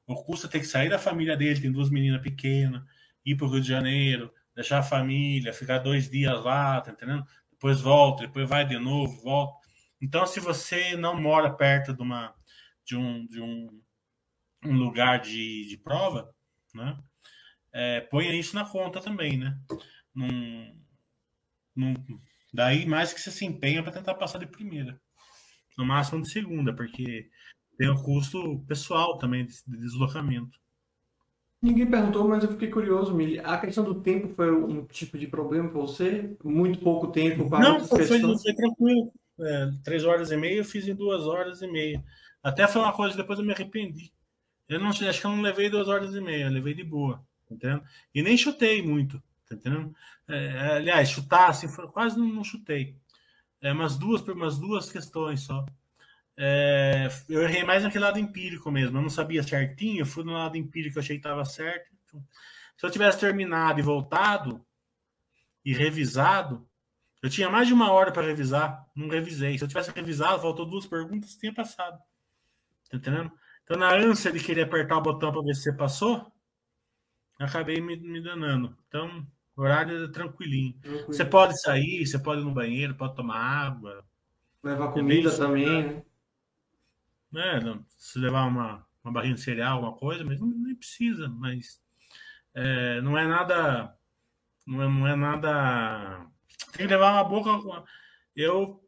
[0.08, 2.82] O custo é ter que sair da família dele, tem duas meninas pequenas,
[3.26, 7.26] ir para o Rio de Janeiro, deixar a família, ficar dois dias lá, tá entendendo?
[7.52, 9.68] Depois volta, depois vai de novo, volta.
[10.02, 12.34] Então, se você não mora perto de, uma,
[12.86, 13.82] de, um, de um,
[14.64, 16.34] um lugar de, de prova,
[16.74, 16.98] né?
[17.74, 19.60] É, ponha isso na conta também, né?
[20.16, 20.80] Num,
[21.76, 21.94] num,
[22.54, 25.00] daí mais que você se empenha para tentar passar de primeira.
[25.78, 27.30] No máximo de segunda, porque
[27.78, 30.60] tem o custo pessoal também de, deslocamento.
[31.62, 33.40] Ninguém perguntou, mas eu fiquei curioso, Mili.
[33.40, 36.36] A questão do tempo foi um tipo de problema para você?
[36.44, 39.12] Muito pouco tempo para Não, foi, foi, tranquilo.
[39.40, 42.04] É, três horas e meia eu fiz em duas horas e meia.
[42.44, 44.12] Até foi uma coisa que depois eu me arrependi.
[44.70, 47.56] Eu não acho que eu não levei duas horas e meia, levei de boa, tá
[47.56, 47.84] entendendo?
[48.14, 49.96] E nem chutei muito, tá entendendo?
[50.28, 52.96] É, aliás, chutar assim, quase não, não chutei.
[53.62, 55.66] É umas duas, umas duas questões só.
[56.40, 58.98] É, eu errei mais naquele lado empírico mesmo.
[58.98, 61.96] Eu não sabia certinho, eu fui no lado empírico, eu achei que estava certo.
[62.78, 64.64] Se eu tivesse terminado e voltado
[65.66, 66.68] e revisado,
[67.24, 69.58] eu tinha mais de uma hora para revisar, não revisei.
[69.58, 71.98] Se eu tivesse revisado, faltou duas perguntas, tinha passado.
[72.90, 73.32] Tá entendendo?
[73.64, 76.32] Então, na ânsia de querer apertar o botão para ver se você passou,
[77.40, 78.78] acabei me, me danando.
[78.88, 80.80] Então, horário é tranquilinho.
[80.80, 81.08] Tranquilo.
[81.08, 84.06] Você pode sair, você pode ir no banheiro, pode tomar água.
[84.64, 86.04] Levar comida é também, né?
[87.32, 87.60] Né?
[87.90, 91.82] Se levar uma, uma barrinha de cereal, alguma coisa, mas não, nem precisa, mas
[92.54, 93.96] é, não é nada.
[94.66, 96.26] Não é, não é nada.
[96.74, 97.84] Tem que levar uma boca.
[98.36, 98.84] Eu.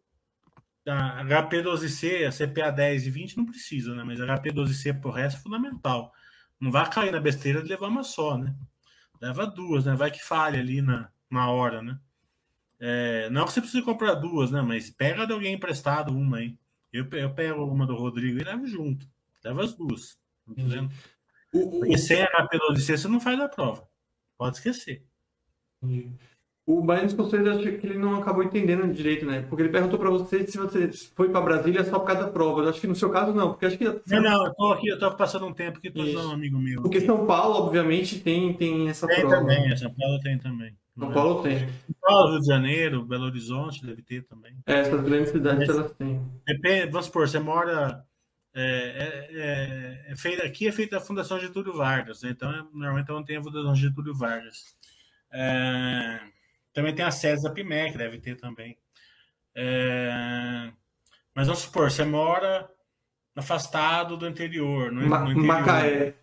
[0.87, 4.03] A HP12C, a CPA 10 e 20 não precisa, né?
[4.03, 6.11] Mas a HP12C pro resto é fundamental.
[6.59, 8.55] Não vai cair na besteira de levar uma só, né?
[9.21, 9.95] Leva duas, né?
[9.95, 11.99] Vai que falha ali na, na hora, né?
[12.79, 14.61] É, não que você precise comprar duas, né?
[14.61, 16.57] Mas pega de alguém emprestado uma aí.
[16.91, 19.05] Eu, eu pego uma do Rodrigo e levo junto.
[19.43, 20.17] Levo as duas.
[20.45, 20.91] Tá entendendo?
[21.53, 23.87] O, Porque sem a HP12C você não faz a prova.
[24.37, 25.03] Pode esquecer.
[26.65, 29.41] O Baiano Escocês, acho que ele não acabou entendendo direito, né?
[29.41, 32.61] Porque ele perguntou para você se você foi para Brasília só por causa da prova.
[32.61, 33.85] Eu acho que no seu caso não, porque acho que...
[33.85, 36.59] Não, não, eu tô aqui, eu tô passando um tempo aqui, tô usando um amigo
[36.59, 36.81] meu.
[36.81, 39.37] Porque São Paulo, obviamente, tem, tem essa tem prova.
[39.47, 40.77] Tem também, São Paulo tem também.
[40.99, 41.59] São Paulo tem.
[41.59, 44.55] São Paulo, Rio de Janeiro, Belo Horizonte deve ter também.
[44.65, 46.21] É, essas grandes cidades Mas, elas têm.
[46.45, 48.05] Depende, vamos supor, você mora.
[48.53, 52.31] É, é, é, é feita, aqui é feita a Fundação Getúlio Vargas, né?
[52.31, 54.75] então normalmente não tem a Fundação Getúlio Vargas.
[55.31, 56.19] É,
[56.73, 58.75] também tem a sede da PIMEC, deve ter também.
[59.55, 60.71] É,
[61.35, 62.69] mas vamos supor, você mora
[63.35, 65.47] afastado do interior, no, Ma no interior.
[65.47, 66.15] Macaé.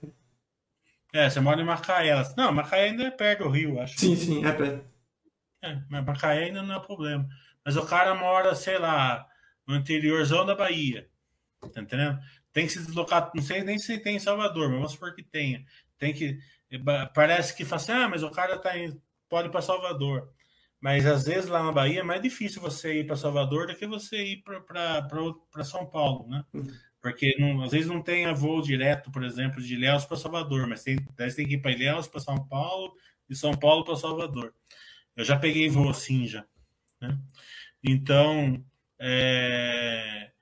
[1.17, 2.13] É, você mora em Macaé.
[2.37, 3.99] Não, Macaé ainda é perto do Rio, acho.
[3.99, 4.85] Sim, sim, é perto.
[5.63, 7.27] É, mas Macaé ainda não é problema.
[7.65, 9.27] Mas o cara mora, sei lá,
[9.67, 11.09] no interiorzão da Bahia.
[11.73, 12.19] Tá entendendo?
[12.53, 15.23] Tem que se deslocar, não sei nem se tem em Salvador, mas vamos supor que
[15.23, 15.65] tenha.
[15.99, 16.39] Tem que.
[17.15, 20.31] Parece que fala assim, ah, mas o cara tá em, pode ir para Salvador.
[20.79, 23.87] Mas às vezes lá na Bahia é mais difícil você ir para Salvador do que
[23.87, 26.45] você ir para São Paulo, né?
[27.07, 30.83] Porque não, às vezes não tem voo direto, por exemplo, de Ilhéus para Salvador, mas
[30.83, 32.97] tem, daí tem que ir para Ilhéus, para São Paulo,
[33.29, 34.53] de São Paulo para Salvador.
[35.15, 36.45] Eu já peguei voo assim já.
[37.01, 37.17] Né?
[37.81, 38.61] Então,
[38.99, 40.33] é,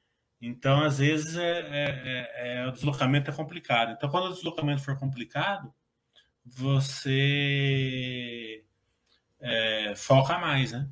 [0.41, 3.93] então, às vezes, é, é, é, é, o deslocamento é complicado.
[3.93, 5.71] Então, quando o deslocamento for complicado,
[6.47, 7.45] você
[9.39, 10.89] é, foca mais, né?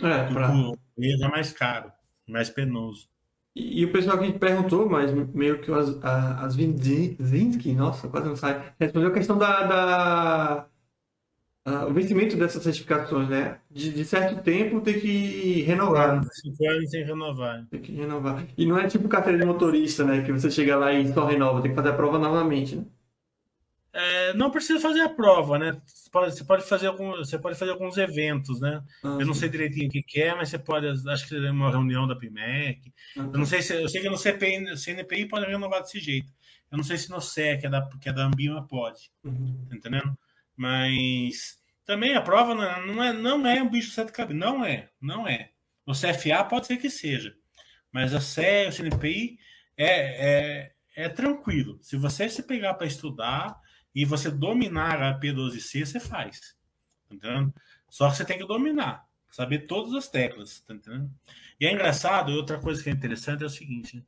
[0.00, 0.54] É, pra...
[0.98, 1.92] É mais caro,
[2.26, 3.11] mais penoso.
[3.54, 8.36] E, e, o pessoal que perguntou, mas meio que as, as Vinski, nossa, quase não
[8.36, 10.68] sai, respondeu a questão da, da
[11.88, 13.58] o vencimento dessas certificações, né?
[13.70, 16.20] De, de certo tempo tem que renovar.
[16.32, 17.66] Cinco anos tem que renovar.
[17.70, 18.44] Tem que renovar.
[18.58, 20.22] E não é tipo carteira de motorista, né?
[20.22, 22.84] Que você chega lá e só renova, tem que fazer a prova novamente, né?
[23.94, 25.80] É, não precisa fazer a prova, né?
[25.84, 28.82] Você pode, você pode, fazer, algum, você pode fazer alguns eventos, né?
[29.02, 31.70] Eu não sei direitinho o que, que é, mas você pode, acho que é uma
[31.70, 32.92] reunião da PIMEC.
[33.16, 36.32] Eu não sei se eu sei que no CPI, CNPI pode renovar desse jeito.
[36.70, 39.10] Eu não sei se no SEC, que é da, que é da Ambima, pode.
[39.22, 39.66] Uhum.
[39.68, 40.18] Tá entendendo?
[40.56, 44.40] Mas também a prova não é, não é um bicho sete cabeças.
[44.40, 45.50] Não é, não é.
[45.84, 47.34] O CFA pode ser que seja.
[47.92, 49.38] Mas a CE, o CNPI
[49.76, 51.78] é, é, é tranquilo.
[51.82, 53.60] Se você se pegar para estudar
[53.94, 56.56] e você dominar a P12C, você faz.
[57.08, 57.54] Tá entendendo?
[57.88, 60.60] Só que você tem que dominar, saber todas as teclas.
[60.60, 61.10] Tá entendendo?
[61.60, 64.04] E é engraçado, outra coisa que é interessante é o seguinte: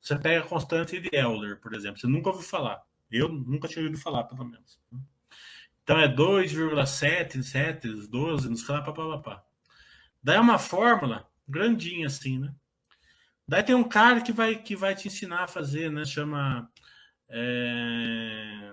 [0.00, 2.82] você pega a constante de Euler, por exemplo, você nunca ouviu falar.
[3.10, 4.78] Eu nunca tinha ouvido falar, pelo menos.
[5.82, 9.44] Então é 2,7, 7, 12, nos lá, papapá.
[10.22, 12.54] Daí é uma fórmula grandinha assim, né?
[13.46, 16.04] Daí tem um cara que vai, que vai te ensinar a fazer, né?
[16.04, 16.70] Chama.
[17.28, 18.72] É,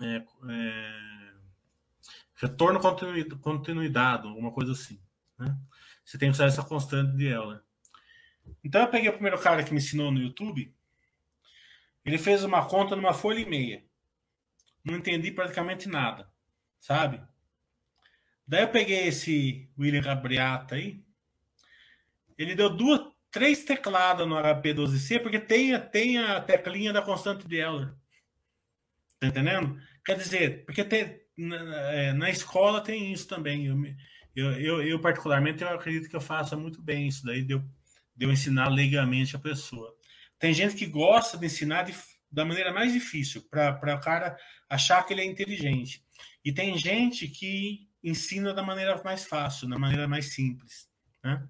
[0.00, 1.32] é, é,
[2.36, 2.80] retorno
[3.40, 5.00] continuidade, alguma coisa assim.
[5.38, 5.56] Né?
[6.04, 7.60] Você tem que usar essa constante de Euler.
[8.64, 10.74] Então eu peguei o primeiro cara que me ensinou no YouTube.
[12.04, 13.90] Ele fez uma conta numa folha e meia
[14.84, 16.28] não entendi praticamente nada,
[16.78, 17.22] sabe?
[18.46, 21.02] Daí eu peguei esse William Gabriata aí,
[22.36, 27.56] ele deu duas, três tecladas no HP12C, porque tem, tem a teclinha da constante de
[27.56, 27.94] Euler.
[29.18, 29.80] Tá entendendo?
[30.10, 33.66] Quer dizer, porque tem, na, é, escola tem isso também.
[34.34, 37.62] Eu, eu, eu, particularmente, eu acredito que eu faça muito bem isso daí, de eu,
[38.16, 39.94] de eu ensinar legalmente a pessoa.
[40.36, 41.94] Tem gente que gosta de ensinar de,
[42.28, 44.36] da maneira mais difícil, para o cara
[44.68, 46.04] achar que ele é inteligente.
[46.44, 50.88] E tem gente que ensina da maneira mais fácil, da maneira mais simples.
[51.22, 51.40] Né?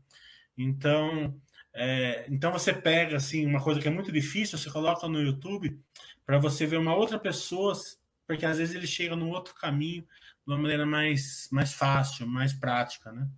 [0.59, 1.35] Então,
[1.73, 5.81] é, então você pega assim uma coisa que é muito difícil, você coloca no YouTube
[6.27, 7.75] para você ver uma outra pessoa,
[8.31, 12.53] porque às vezes ele chega num outro caminho de uma maneira mais, mais fácil, mais
[12.53, 13.29] prática, né?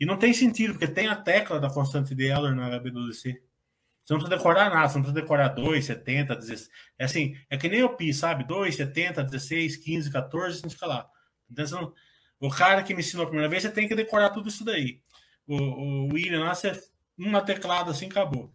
[0.00, 3.12] E não tem sentido, porque tem a tecla da constante de Euler no HB12C.
[3.12, 6.70] Você não precisa decorar nada, você não precisa decorar 2, 70, 16.
[6.98, 8.44] É assim, é que nem o PI, sabe?
[8.44, 11.06] 2, 70, 16, 15, 14, você fica lá.
[11.50, 11.92] Então,
[12.40, 15.02] o cara que me ensinou a primeira vez, você tem que decorar tudo isso daí.
[15.46, 16.72] O, o William lá, você,
[17.18, 18.50] uma teclada assim, acabou.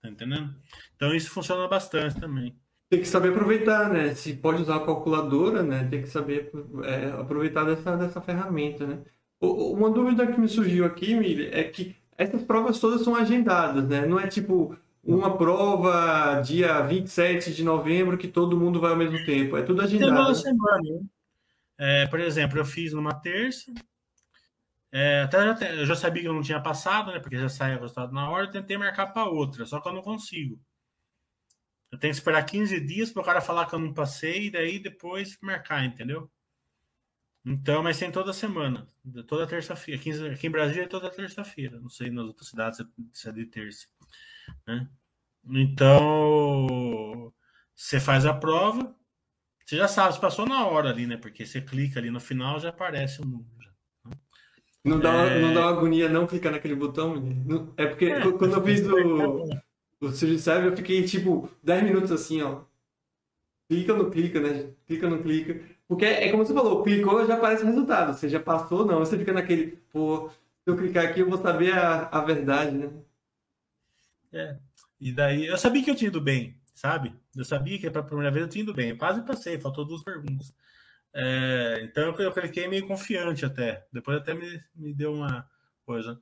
[0.00, 0.56] Tá entendendo?
[0.94, 2.58] Então isso funciona bastante também.
[2.88, 4.14] Tem que saber aproveitar, né?
[4.14, 5.86] Se pode usar a calculadora, né?
[5.90, 6.50] Tem que saber
[6.84, 9.02] é, aproveitar dessa, dessa ferramenta, né?
[9.40, 14.06] Uma dúvida que me surgiu aqui, Mili, é que essas provas todas são agendadas, né?
[14.06, 19.24] Não é tipo, uma prova dia 27 de novembro que todo mundo vai ao mesmo
[19.24, 19.56] tempo.
[19.56, 20.34] É tudo agendado.
[20.34, 20.82] semana.
[20.82, 21.00] Né?
[21.78, 23.72] É, por exemplo, eu fiz numa terça.
[24.90, 27.20] É, até eu já sabia que eu não tinha passado, né?
[27.20, 28.50] Porque já saiu o resultado na hora.
[28.50, 30.58] Tentei marcar para outra, só que eu não consigo.
[31.96, 34.50] Eu tenho que esperar 15 dias para o cara falar que eu não passei e
[34.50, 36.30] daí depois marcar, entendeu?
[37.42, 38.86] Então, mas tem toda semana,
[39.26, 39.98] toda terça-feira.
[40.34, 41.80] Aqui, em Brasília é toda terça-feira.
[41.80, 43.86] Não sei nas outras cidades se é de terça.
[44.66, 44.86] Né?
[45.48, 47.32] Então,
[47.74, 48.94] você faz a prova,
[49.64, 51.16] você já sabe, você passou na hora ali, né?
[51.16, 53.70] Porque você clica ali no final, já aparece o número.
[54.04, 54.12] Né?
[54.84, 55.40] Não dá, é...
[55.40, 57.14] não dá uma agonia não clicar naquele botão?
[57.78, 58.82] É porque é, quando eu fiz
[60.00, 62.62] do, o Serve, eu fiquei tipo 10 minutos assim, ó.
[63.68, 64.72] Clica ou não clica, né?
[64.86, 65.60] Clica ou não clica.
[65.88, 68.14] Porque é como você falou, clicou, já aparece o resultado.
[68.14, 68.98] Você já passou, não.
[69.00, 72.90] Você fica naquele, pô, se eu clicar aqui, eu vou saber a, a verdade, né?
[74.32, 74.58] É.
[75.00, 77.14] E daí, eu sabia que eu tinha ido bem, sabe?
[77.34, 78.90] Eu sabia que para primeira vez eu tinha ido bem.
[78.90, 80.54] Eu quase passei, faltou duas perguntas.
[81.14, 83.86] É, então eu, eu cliquei meio confiante até.
[83.92, 85.48] Depois até me, me deu uma
[85.84, 86.20] coisa.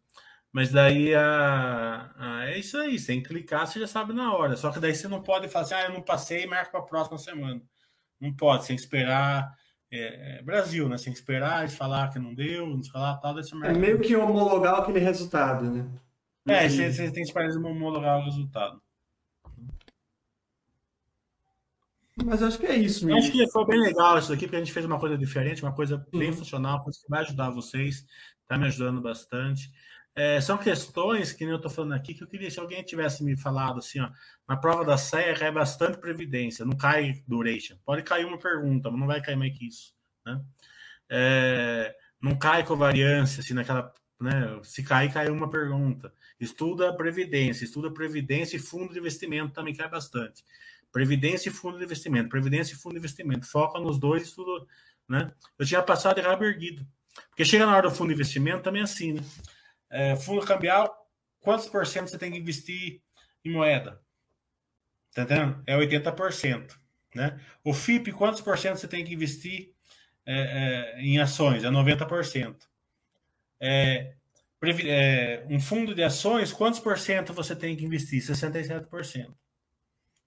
[0.55, 4.57] Mas daí a, a, é isso aí, sem clicar você já sabe na hora.
[4.57, 6.85] Só que daí você não pode fazer, assim, ah, eu não passei, marca para a
[6.85, 7.61] próxima semana.
[8.21, 9.53] Não pode, sem esperar.
[9.91, 10.97] É, é Brasil, né?
[10.97, 13.35] Sem esperar eles falar que não deu, não falar tal.
[13.35, 15.91] Desse é meio que homologar aquele resultado, né?
[16.47, 18.81] É, você, você tem que esperar homologar o resultado.
[22.25, 23.19] Mas acho que é isso mesmo.
[23.19, 25.75] Acho que foi bem legal isso aqui, porque a gente fez uma coisa diferente, uma
[25.75, 26.37] coisa bem uhum.
[26.37, 28.07] funcional, coisa que vai ajudar vocês,
[28.43, 29.69] está me ajudando bastante.
[30.17, 33.37] É, são questões que eu estou falando aqui que eu queria se alguém tivesse me
[33.37, 34.09] falado assim, ó,
[34.49, 37.77] na prova da CEA cai bastante previdência, não cai duration.
[37.85, 39.93] Pode cair uma pergunta, mas não vai cair mais que isso.
[40.25, 40.41] Né?
[41.11, 43.93] É, não cai covariância, assim, naquela.
[44.21, 46.13] Né, se cair, cai uma pergunta.
[46.39, 50.45] Estuda previdência, estuda previdência e fundo de investimento também cai bastante.
[50.93, 53.47] Previdência e fundo de investimento, previdência e fundo de investimento.
[53.47, 54.67] Foca nos dois, estudo,
[55.09, 55.33] né?
[55.59, 56.87] Eu tinha passado de rabo erguido.
[57.31, 59.23] Porque chega na hora do fundo de investimento também é assim, né?
[59.95, 63.01] É, fundo cambial, quantos por cento você tem que investir
[63.45, 64.03] em moeda?
[65.15, 65.63] Tá entendendo?
[65.69, 66.77] É 80%.
[67.15, 67.41] Né?
[67.63, 69.73] O FIP, quantos por cento você tem que investir
[70.27, 71.63] é, é, em ações?
[71.63, 72.57] É 90%.
[73.61, 74.15] É,
[74.85, 78.21] é, um fundo de ações, quantos por cento você tem que investir?
[78.21, 79.33] 67%.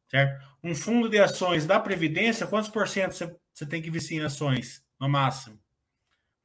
[0.09, 0.47] Certo?
[0.63, 4.24] Um fundo de ações da Previdência, quantos por cento você, você tem que investir em
[4.24, 5.59] ações, no máximo?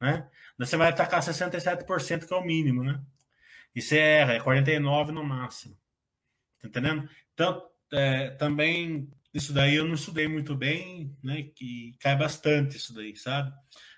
[0.01, 0.27] Né?
[0.57, 3.01] Você vai atacar 67%, que é o mínimo, né?
[3.75, 5.77] Você erra, é 49% no máximo.
[6.61, 7.09] Tá entendendo?
[7.33, 11.43] Então, é, também, isso daí eu não estudei muito bem, né?
[11.55, 13.51] Que cai bastante isso daí, sabe?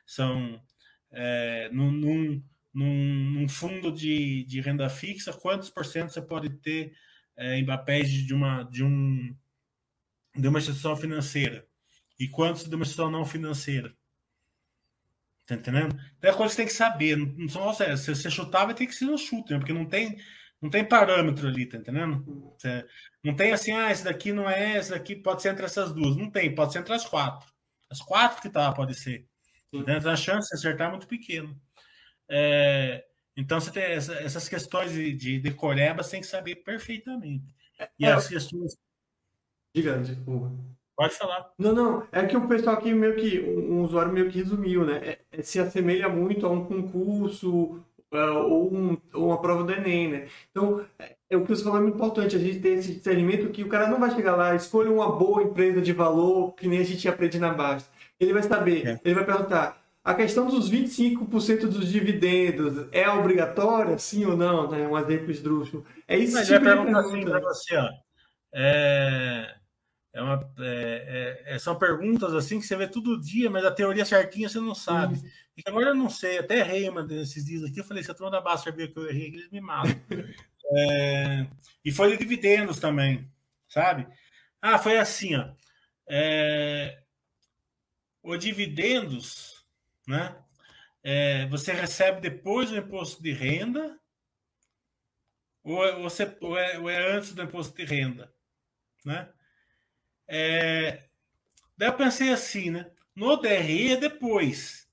[0.06, 0.62] São,
[1.12, 6.96] é, num, num, num, fundo de, de renda fixa, quantos por cento você pode ter
[7.38, 9.36] é, em papéis de uma, de, um,
[10.36, 11.68] de uma instituição financeira?
[12.20, 13.94] E quantos de uma instituição não financeira?
[15.46, 15.96] Tá entendendo?
[16.18, 17.18] Então é coisa que você tem que saber.
[17.18, 19.60] Não, são, se você chutar, vai ter que ser no chute, né?
[19.60, 20.18] porque não tem,
[20.60, 22.54] não tem parâmetro ali, tá entendendo?
[22.58, 22.86] Você,
[23.24, 26.18] não tem assim, ah, esse daqui não é, esse daqui pode ser entre essas duas.
[26.18, 27.48] Não tem, pode ser entre as quatro.
[27.90, 29.28] As quatro que tá, pode ser.
[29.86, 31.56] Tá a chance de acertar é muito pequena.
[32.28, 33.06] É,
[33.38, 37.54] então você tem essa, essas questões de, de decoreba, você tem que saber perfeitamente.
[38.00, 38.76] E é, as questões.
[39.76, 40.56] Diga, desculpa.
[40.96, 41.52] Pode falar.
[41.58, 42.08] Não, não.
[42.12, 43.40] É que o pessoal aqui meio que.
[43.42, 45.02] Um usuário meio que resumiu, né?
[45.04, 47.84] É, é, se assemelha muito a um concurso
[48.14, 50.28] uh, ou, um, ou uma prova do Enem, né?
[50.52, 52.38] Então, é, é, o que você falou é muito importante.
[52.38, 55.44] A gente tem esse discernimento que o cara não vai chegar lá, escolha uma boa
[55.44, 57.90] empresa de valor, que nem a gente aprende na Basta.
[58.18, 59.00] Ele vai saber, é.
[59.04, 59.84] ele vai perguntar.
[60.02, 64.70] A questão dos 25% dos dividendos é obrigatória, sim ou não?
[64.70, 64.88] Né?
[64.88, 65.84] Um exemplo esdrúxulo.
[66.08, 67.00] É isso que tipo de pergunta.
[67.00, 67.90] Assim para você, ó.
[68.54, 69.56] É
[70.16, 73.72] é uma, é, é, é, são perguntas assim que você vê todo dia, mas a
[73.72, 75.16] teoria certinha você não sabe.
[75.16, 75.30] Uhum.
[75.58, 77.82] E agora eu não sei, até errei uma desses dias aqui.
[77.82, 79.94] Eu falei: se a turma da Basta sabia que eu errei, eles me matam.
[80.74, 81.46] é,
[81.84, 83.30] e foi de dividendos também,
[83.68, 84.08] sabe?
[84.62, 85.54] Ah, foi assim, ó.
[86.08, 87.04] É,
[88.24, 89.66] o dividendos,
[90.08, 90.34] né?
[91.04, 94.00] É, você recebe depois do imposto de renda
[95.62, 98.34] ou, você, ou, é, ou é antes do imposto de renda,
[99.04, 99.30] né?
[100.28, 101.04] É...
[101.78, 102.90] Daí eu pensei assim, né?
[103.16, 104.88] No DRE é depois.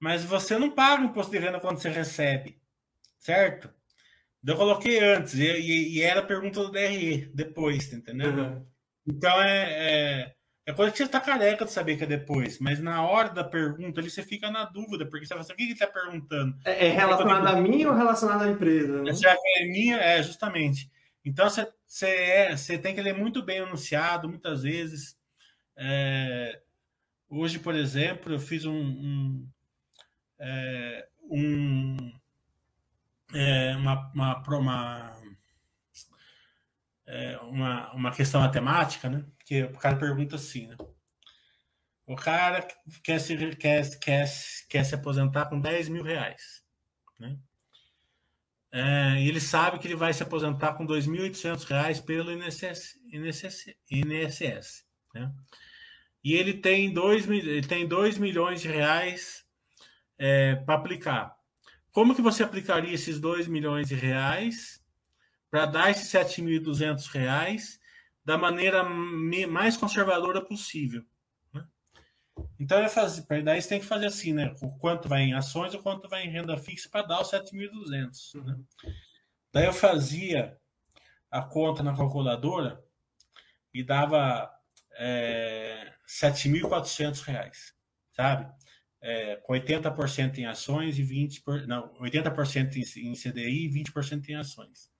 [0.00, 2.60] Mas você não paga o imposto de renda quando você recebe,
[3.18, 3.68] certo?
[4.42, 8.40] Daí eu coloquei antes, e, e, e era a pergunta do DRE, depois, tá entendendo?
[8.40, 8.66] Uhum.
[9.06, 10.34] Então é, é,
[10.66, 13.42] é, coisa que você está careca de saber que é depois, mas na hora da
[13.42, 16.56] pergunta ali você fica na dúvida, porque você fala assim, o que ele está perguntando?
[16.64, 19.02] É, é relacionado a mim ou relacionado à empresa?
[19.02, 19.12] Né?
[19.12, 20.90] Que é minha, é justamente.
[21.24, 25.18] Então você, você, é, você tem que ler muito bem anunciado, muitas vezes.
[25.74, 26.60] É,
[27.28, 29.50] hoje, por exemplo, eu fiz um, um,
[30.38, 32.12] é, um
[33.34, 35.22] é, uma, uma, uma,
[37.06, 39.24] é, uma, uma questão matemática, né?
[39.46, 40.76] Que o cara pergunta assim, né?
[42.06, 42.66] O cara
[43.02, 44.26] quer se, quer, quer,
[44.68, 46.62] quer se aposentar com 10 mil reais.
[47.18, 47.38] Né?
[48.70, 52.98] É, ele sabe que ele vai se aposentar com R$ 2.800 pelo INSS.
[53.12, 55.32] INSS, INSS né?
[56.22, 59.44] E ele tem 2 ele tem dois milhões de reais
[60.18, 61.34] é, para aplicar.
[61.90, 64.82] Como que você aplicaria esses 2 milhões de reais
[65.50, 67.80] para dar esses 7.200 reais
[68.24, 71.02] da maneira mais conservadora possível?
[72.58, 74.54] Então, fazer, daí você tem que fazer assim, né?
[74.60, 78.44] O quanto vai em ações, o quanto vai em renda fixa para dar os 7.200.
[78.44, 78.58] Né?
[79.52, 80.58] Daí eu fazia
[81.30, 82.82] a conta na calculadora
[83.72, 84.50] e dava
[84.96, 87.74] é, 7.400 reais,
[88.12, 88.50] sabe?
[89.00, 94.28] É, com 80% em ações e 20%, por, não, 80% em, em CDI e 20%
[94.28, 94.90] em ações.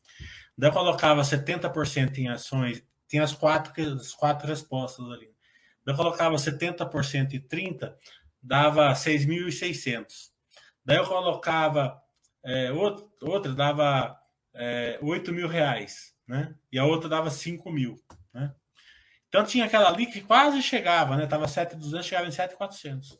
[0.56, 5.30] Daí eu colocava 70% em ações, tem as quatro, as quatro respostas ali.
[5.88, 7.94] Eu colocava 70% e 30%,
[8.42, 10.04] dava 6.600.
[10.84, 11.98] Daí eu colocava
[12.44, 14.14] é, outro, outra, dava
[14.54, 16.54] é, 8 mil reais, né?
[16.70, 17.98] E a outra dava 5 mil,
[18.34, 18.54] né?
[19.30, 21.26] Então tinha aquela ali que quase chegava, né?
[21.26, 23.18] Tava 7,200, chegava em 7,400.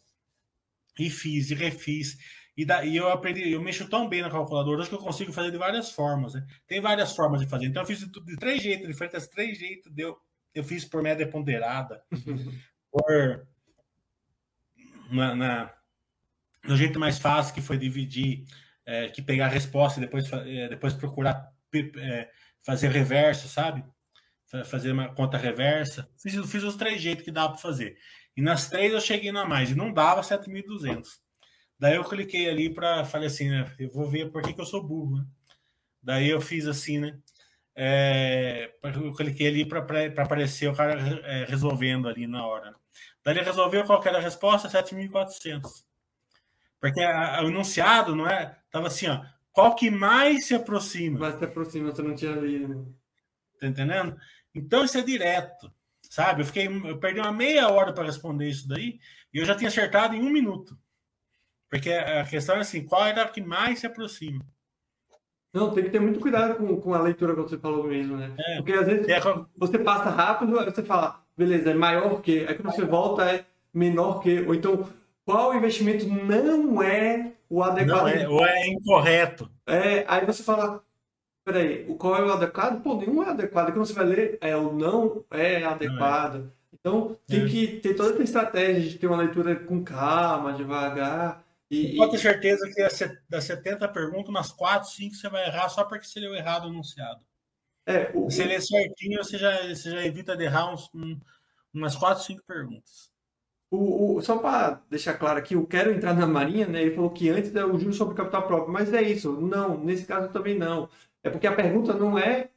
[0.99, 2.19] E fiz, e refiz.
[2.55, 5.57] E, daí eu aprendi, eu mexo tão bem na calculadora que eu consigo fazer de
[5.57, 6.35] várias formas.
[6.35, 6.47] Né?
[6.66, 7.64] Tem várias formas de fazer.
[7.64, 9.91] Então eu fiz de, de três jeitos diferentes, três jeitos.
[9.91, 10.19] Deu,
[10.55, 12.03] eu fiz por média ponderada,
[12.90, 13.46] por
[15.11, 15.74] na, na,
[16.64, 18.44] no jeito mais fácil que foi dividir,
[18.84, 22.30] é, que pegar a resposta e depois, é, depois procurar é,
[22.62, 23.84] fazer reverso, sabe?
[24.64, 26.09] Fazer uma conta reversa.
[26.16, 27.99] Fiz, fiz os três jeitos que dá para fazer.
[28.34, 31.07] E nas três eu cheguei na mais, e não dava 7.200.
[31.78, 33.72] Daí eu cliquei ali para falei assim, né?
[33.78, 35.18] Eu vou ver por que, que eu sou burro.
[35.18, 35.26] Né?
[36.03, 37.18] Daí eu fiz assim, né?
[37.81, 39.79] É, eu cliquei ali para
[40.20, 42.74] aparecer o cara é, resolvendo ali na hora.
[43.22, 44.68] Daí ele resolveu qual era a resposta?
[44.68, 45.85] 7.400.
[46.81, 48.59] Porque a, a, o enunciado, não é?
[48.68, 49.24] Tava assim, ó.
[49.53, 51.20] Qual que mais se aproxima?
[51.20, 52.93] Mais se aproxima, você não tinha lido.
[53.61, 54.16] Tá entendendo?
[54.53, 55.72] Então isso é direto,
[56.03, 56.43] sabe?
[56.43, 58.99] Eu fiquei, eu perdi uma meia hora para responder isso daí
[59.33, 60.76] e eu já tinha acertado em um minuto.
[61.70, 64.45] Porque a questão é assim, qual era a que mais se aproxima?
[65.53, 68.32] Não, tem que ter muito cuidado com, com a leitura que você falou mesmo, né?
[68.38, 68.57] É.
[68.57, 69.20] Porque às vezes é.
[69.57, 73.44] você passa rápido, aí você fala, beleza, é maior que, aí quando você volta é
[73.72, 74.86] menor que, ou então
[75.24, 78.01] qual investimento não é o adequado?
[78.01, 79.51] Não é, ou é incorreto.
[79.66, 80.82] É, aí você fala,
[81.44, 82.82] peraí, qual é o adequado?
[82.82, 83.72] Pô, nenhum é adequado.
[83.72, 86.34] Quando você vai ler, é o não é adequado.
[86.34, 86.59] Não é.
[86.80, 87.46] Então tem é.
[87.46, 91.44] que ter toda essa estratégia de ter uma leitura com calma, devagar.
[91.71, 92.83] E, Pode ter certeza que
[93.29, 96.69] das 70 perguntas, umas 4, 5 você vai errar só porque você leu errado o
[96.69, 97.21] enunciado.
[97.87, 101.19] É, o, você lê certinho, você já, você já evita de errar uns, um,
[101.73, 103.11] umas 4, 5 perguntas.
[103.71, 106.81] O, o, só para deixar claro aqui, eu quero entrar na Marinha, né?
[106.81, 109.33] Ele falou que antes é o juros sobre capital próprio, mas é isso.
[109.33, 110.89] Não, nesse caso também não.
[111.23, 112.51] É porque a pergunta não é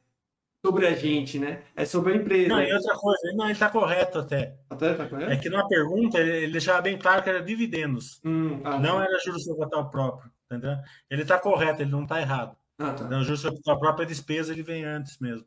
[0.65, 1.63] sobre a gente, né?
[1.75, 2.49] É sobre a empresa.
[2.49, 4.57] Não, e outra coisa, não, ele está correto até.
[4.69, 5.31] Até tá correto?
[5.31, 8.21] É que na pergunta ele, deixava bem claro que era dividendos.
[8.23, 9.03] Hum, ah, não tá.
[9.05, 10.77] era juros sobre capital próprio, entendeu?
[11.09, 12.55] Ele está correto, ele não está errado.
[12.77, 13.05] Ah, tá.
[13.05, 15.45] Então, juros sobre capital próprio é despesa, ele vem antes mesmo.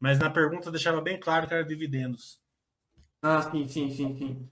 [0.00, 2.40] Mas na pergunta deixava bem claro que era dividendos.
[3.22, 4.48] Ah, sim, sim, sim, sim.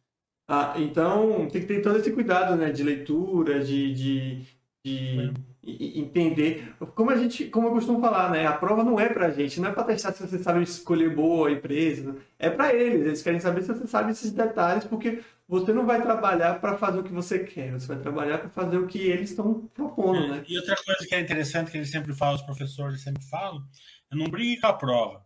[0.46, 2.70] Ah, então tem que ter todo esse cuidado, né?
[2.70, 4.46] De leitura, de, de,
[4.84, 5.32] de
[5.64, 6.74] entender.
[6.94, 8.46] Como a gente, como eu costumo falar, né?
[8.46, 11.50] A prova não é pra gente, não é para testar se você sabe escolher boa
[11.50, 13.06] empresa, é para eles.
[13.06, 16.98] Eles querem saber se você sabe esses detalhes, porque você não vai trabalhar para fazer
[16.98, 20.28] o que você quer, você vai trabalhar para fazer o que eles estão propondo, é,
[20.28, 20.44] né?
[20.48, 23.62] E outra coisa que é interessante que eles sempre falam, os professores sempre falam,
[24.10, 25.24] é não brigue com a prova.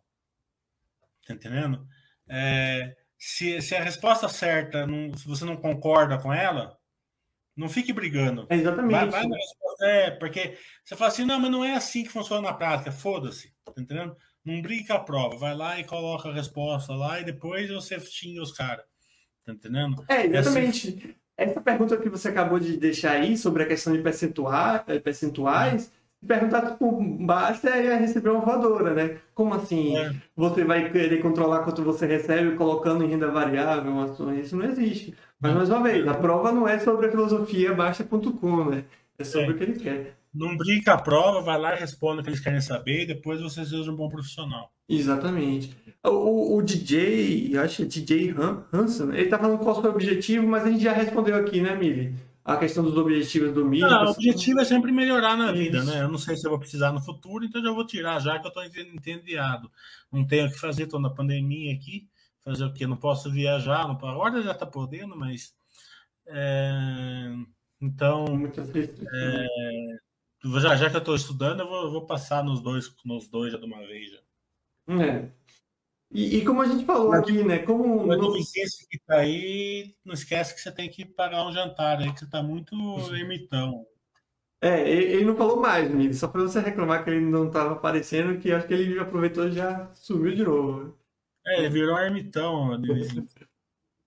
[1.27, 1.87] Tá entendendo?
[2.29, 6.77] É, se, se a resposta certa, não, se você não concorda com ela,
[7.57, 8.47] não fique brigando.
[8.51, 8.93] É exatamente.
[8.93, 12.11] Vai, vai na resposta, é, porque você fala assim, não, mas não é assim que
[12.11, 12.93] funciona na prática.
[12.93, 14.17] Foda-se, tá entendendo?
[14.45, 15.37] Não briga a prova.
[15.37, 18.85] Vai lá e coloca a resposta lá e depois você xinga os caras.
[19.45, 20.05] Tá entendendo?
[20.09, 20.89] É, exatamente.
[20.89, 21.15] É assim...
[21.39, 25.93] Essa pergunta que você acabou de deixar aí sobre a questão de percentuais, eh, percentuais
[26.27, 29.19] perguntar por baixo é receber uma voadora, né?
[29.35, 29.97] Como assim?
[29.97, 30.15] É.
[30.35, 33.93] Você vai querer controlar quanto você recebe colocando em renda variável?
[34.41, 35.15] Isso não existe.
[35.41, 38.85] Mas, mais uma vez, a prova não é sobre a filosofia baixa.com, né?
[39.19, 39.51] É sobre é.
[39.51, 40.17] o que ele quer.
[40.35, 43.41] Não brinca a prova, vai lá e responde o que eles querem saber e depois
[43.41, 44.71] você seja um bom profissional.
[44.89, 45.75] Exatamente.
[46.05, 48.35] O, o DJ, acho que é DJ
[48.73, 51.75] Hanson, ele tá falando qual foi o objetivo, mas a gente já respondeu aqui, né,
[51.75, 52.15] Mili?
[52.47, 53.87] a questão dos objetivos do milho.
[53.87, 56.03] Ah, o objetivo é sempre melhorar na vida, né?
[56.03, 58.47] Eu não sei se eu vou precisar no futuro, então já vou tirar, já que
[58.47, 59.69] eu estou entediado.
[60.13, 62.07] Não tenho o que fazer, estou na pandemia aqui.
[62.47, 62.87] Fazer o quê?
[62.87, 64.13] Não posso viajar, não posso...
[64.13, 65.53] agora já está podendo, mas.
[66.29, 67.33] É...
[67.81, 68.25] Então.
[68.47, 69.47] É...
[70.61, 73.53] Já, já que eu estou estudando, eu vou, eu vou, passar nos dois, nos dois
[73.53, 74.13] já de uma vez.
[74.13, 75.03] Já.
[75.03, 75.29] É.
[76.13, 77.59] E, e, como a gente falou aqui, né?
[77.59, 81.99] Como uma deficiência que tá aí, não esquece que você tem que pagar um jantar
[81.99, 82.77] aí, que você tá muito
[83.13, 83.85] ermitão.
[84.61, 88.39] É, ele não falou mais, Mili, só para você reclamar que ele não estava aparecendo,
[88.39, 90.97] que acho que ele aproveitou e já sumiu de novo.
[91.47, 92.81] É, ele virou um ermitão,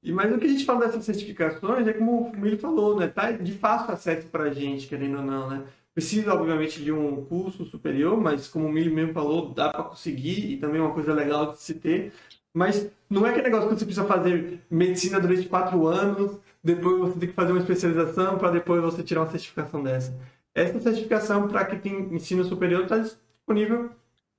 [0.03, 3.07] E mais o que a gente fala dessas certificações é como o Mili falou, né?
[3.07, 5.63] Tá de fácil acesso pra gente, querendo ou não, né?
[5.93, 10.51] Precisa, obviamente, de um curso superior, mas como o Mili mesmo falou, dá para conseguir
[10.51, 12.13] e também é uma coisa legal de se ter.
[12.53, 17.19] Mas não é aquele negócio que você precisa fazer medicina durante quatro anos, depois você
[17.19, 20.17] tem que fazer uma especialização para depois você tirar uma certificação dessa.
[20.53, 23.91] Essa certificação para quem tem ensino superior está disponível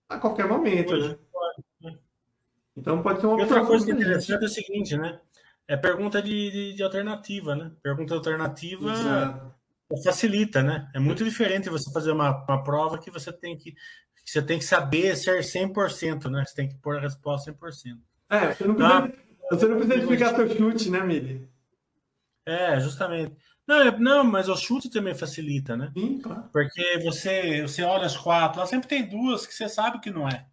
[0.09, 1.17] a qualquer momento, né?
[2.77, 5.21] Então pode ser uma Outra coisa interessante é o seguinte, né?
[5.71, 7.71] é pergunta de, de, de alternativa, né?
[7.81, 9.55] Pergunta alternativa Exato.
[10.03, 10.91] facilita, né?
[10.93, 13.79] É muito diferente você fazer uma, uma prova que você tem que, que
[14.33, 16.45] você tem que saber ser 100%, né?
[16.45, 17.99] Você tem que pôr a resposta 100%.
[18.31, 19.13] É, você não precisa, então,
[19.49, 21.49] você não precisa explicar seu chute, né, Mili?
[22.45, 23.37] É, justamente.
[23.65, 25.93] Não, é, não, mas o chute também facilita, né?
[25.97, 26.49] Sim, claro.
[26.53, 30.29] Porque você, você olha as quatro, lá sempre tem duas que você sabe que não
[30.29, 30.50] é?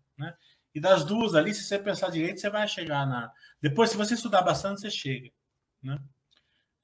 [0.74, 3.32] E das duas ali, se você pensar direito, você vai chegar na.
[3.62, 5.30] Depois, se você estudar bastante, você chega,
[5.82, 6.00] né?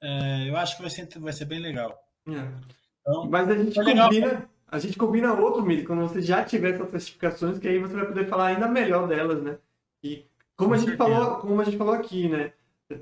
[0.02, 1.98] É, eu acho que vai ser, vai ser bem legal.
[2.28, 2.48] É.
[3.02, 4.50] Então, mas a gente combina, legal.
[4.68, 8.06] a gente combina outro, Mili, quando você já tiver essas classificações, que aí você vai
[8.06, 9.58] poder falar ainda melhor delas, né?
[10.04, 12.52] E como Com a gente falou, como a gente falou aqui, né?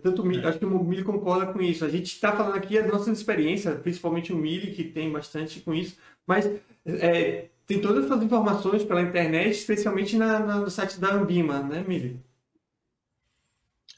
[0.01, 1.83] Tanto o acho que o Mili concorda com isso.
[1.83, 5.73] A gente está falando aqui a nossa experiência, principalmente o Mili, que tem bastante com
[5.73, 6.45] isso, mas
[6.85, 11.81] é, tem todas essas informações pela internet, especialmente na, na, no site da Ambima, né,
[11.88, 12.22] Mili?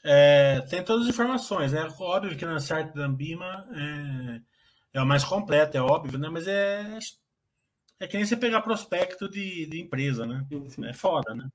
[0.04, 1.88] É, tem todas as informações, né?
[1.98, 3.66] Óbvio que no site da Ambima
[4.92, 6.28] é, é o mais completo, é óbvio, né?
[6.28, 6.98] Mas é,
[7.98, 10.46] é que nem você pegar prospecto de, de empresa, né?
[10.48, 10.86] Sim, sim.
[10.86, 11.48] É foda, né?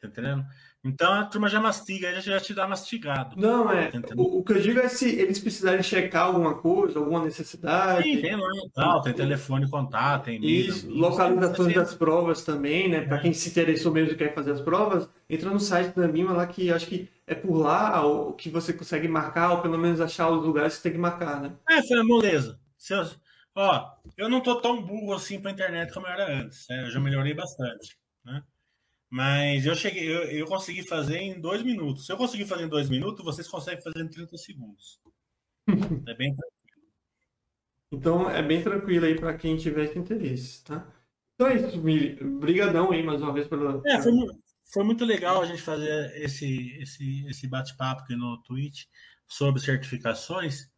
[0.00, 0.44] Tá entendendo?
[0.84, 3.36] Então a turma já mastiga, já, já te dá mastigado.
[3.40, 3.92] Não, é.
[4.16, 8.02] O, o, que eu digo é se eles precisarem checar alguma coisa, alguma necessidade.
[8.02, 13.02] Sim, tem lá tal, tem telefone, contato, tem Isso, localizações das provas também, né?
[13.02, 13.20] Para é.
[13.20, 16.46] quem se interessou mesmo e quer fazer as provas, entra no site da Mima lá
[16.48, 20.30] que acho que é por lá o que você consegue marcar, ou pelo menos achar
[20.30, 21.52] os lugares que tem que marcar, né?
[21.70, 22.58] É, foi moleza.
[22.76, 23.06] Se eu,
[23.54, 26.66] ó, eu não tô tão burro assim pra internet como eu era antes.
[26.68, 26.86] Né?
[26.86, 28.42] Eu já melhorei bastante, né?
[29.12, 32.06] Mas eu cheguei, eu, eu, consegui fazer em dois minutos.
[32.06, 35.02] Se eu conseguir fazer em dois minutos, vocês conseguem fazer em 30 segundos.
[36.08, 36.92] é bem tranquilo.
[37.92, 40.90] Então é bem tranquilo aí para quem tiver interesse, tá?
[41.34, 42.18] Então é isso, Mili.
[42.24, 43.82] Obrigadão aí mais uma vez pela.
[43.84, 44.12] É, foi,
[44.72, 48.84] foi muito legal a gente fazer esse, esse, esse bate-papo aqui no Twitch
[49.28, 50.70] sobre certificações.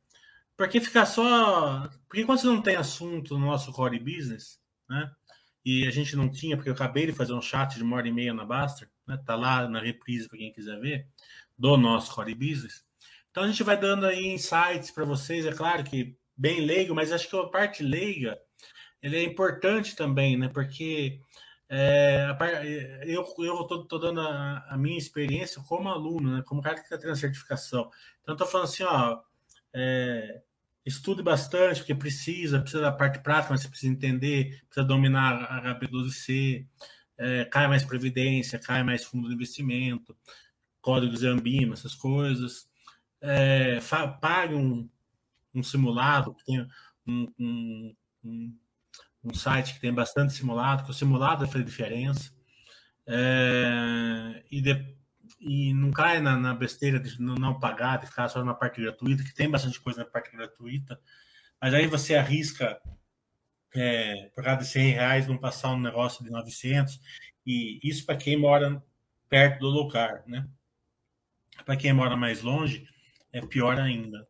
[0.56, 1.88] Porque ficar só.
[2.08, 4.58] Porque quando você não tem assunto no nosso core business,
[4.90, 5.08] né?
[5.64, 8.08] E a gente não tinha, porque eu acabei de fazer um chat de uma hora
[8.08, 9.18] e meia na Baster, né?
[9.24, 11.06] Tá lá na reprise para quem quiser ver,
[11.56, 12.84] do nosso Core Business.
[13.30, 17.12] Então a gente vai dando aí insights para vocês, é claro que bem leigo, mas
[17.12, 18.38] acho que a parte leiga
[19.02, 20.48] ele é importante também, né?
[20.48, 21.20] Porque
[21.68, 22.26] é,
[23.04, 26.42] eu estou dando a, a, minha experiência como aluno, né?
[26.46, 27.90] Como cara que está tendo certificação.
[28.22, 29.20] Então, estou falando assim, ó,
[29.74, 30.42] é,
[30.84, 35.78] estude bastante, porque precisa, precisa da parte prática, mas você precisa entender, precisa dominar a
[35.78, 36.66] HP12C,
[37.16, 40.16] é, cai mais previdência, cai mais fundo de investimento,
[40.80, 42.68] códigos Ambima, essas coisas.
[43.20, 43.78] É,
[44.20, 44.88] pague um,
[45.54, 46.60] um simulado, tem
[47.06, 48.58] um, um, um,
[49.24, 52.30] um, site que tem bastante simulado, que o simulado faz diferença.
[53.06, 54.60] É, e
[55.46, 59.22] e não cai na, na, besteira de não pagar, de ficar só na parte gratuita,
[59.22, 60.98] que tem bastante coisa na parte gratuita,
[61.60, 62.80] mas aí você arrisca
[63.74, 66.98] é, por causa de 100 reais não passar um negócio de 900,
[67.44, 68.82] e isso para quem mora
[69.28, 70.48] perto do lugar, né?
[71.66, 72.88] Para quem mora mais longe,
[73.30, 74.26] é pior ainda.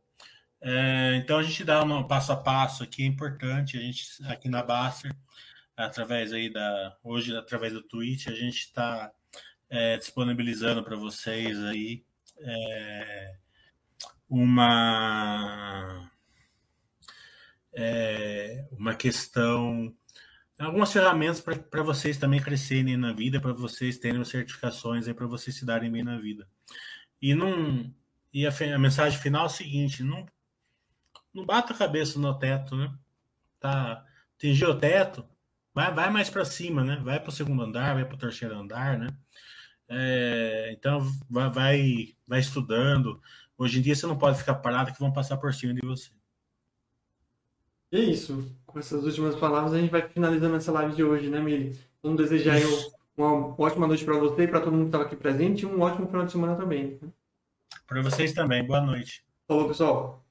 [0.60, 4.48] É, então a gente dá um passo a passo aqui, é importante, a gente aqui
[4.48, 5.14] na Baster,
[5.76, 9.12] através aí da, hoje através do Twitch, a gente está
[9.70, 12.04] é, disponibilizando para vocês aí
[12.38, 13.36] é,
[14.28, 16.10] uma
[17.72, 19.94] é, uma questão
[20.58, 25.56] algumas ferramentas para vocês também crescerem na vida, para vocês terem certificações aí para vocês
[25.56, 26.48] se darem bem na vida.
[27.20, 27.92] E não
[28.32, 30.26] e a, a, mensagem final é a seguinte, não
[31.32, 32.92] não bata a cabeça no teto, né?
[33.58, 34.04] Tá,
[34.36, 35.28] atingiu o teto,
[35.74, 36.96] vai, vai mais para cima, né?
[37.02, 39.08] Vai para o segundo andar, vai para o terceiro andar, né?
[39.96, 41.00] É, então
[41.30, 43.20] vai, vai, vai estudando.
[43.56, 46.10] Hoje em dia você não pode ficar parado que vão passar por cima de você.
[47.92, 48.52] é isso.
[48.66, 51.78] Com essas últimas palavras a gente vai finalizando essa live de hoje, né, Mili?
[52.02, 52.60] Vamos desejar
[53.16, 55.80] uma ótima noite para você e para todo mundo que estava aqui presente e um
[55.80, 56.98] ótimo final de semana também.
[57.00, 57.08] Né?
[57.86, 58.66] Para vocês também.
[58.66, 59.24] Boa noite.
[59.46, 60.23] Falou, pessoal.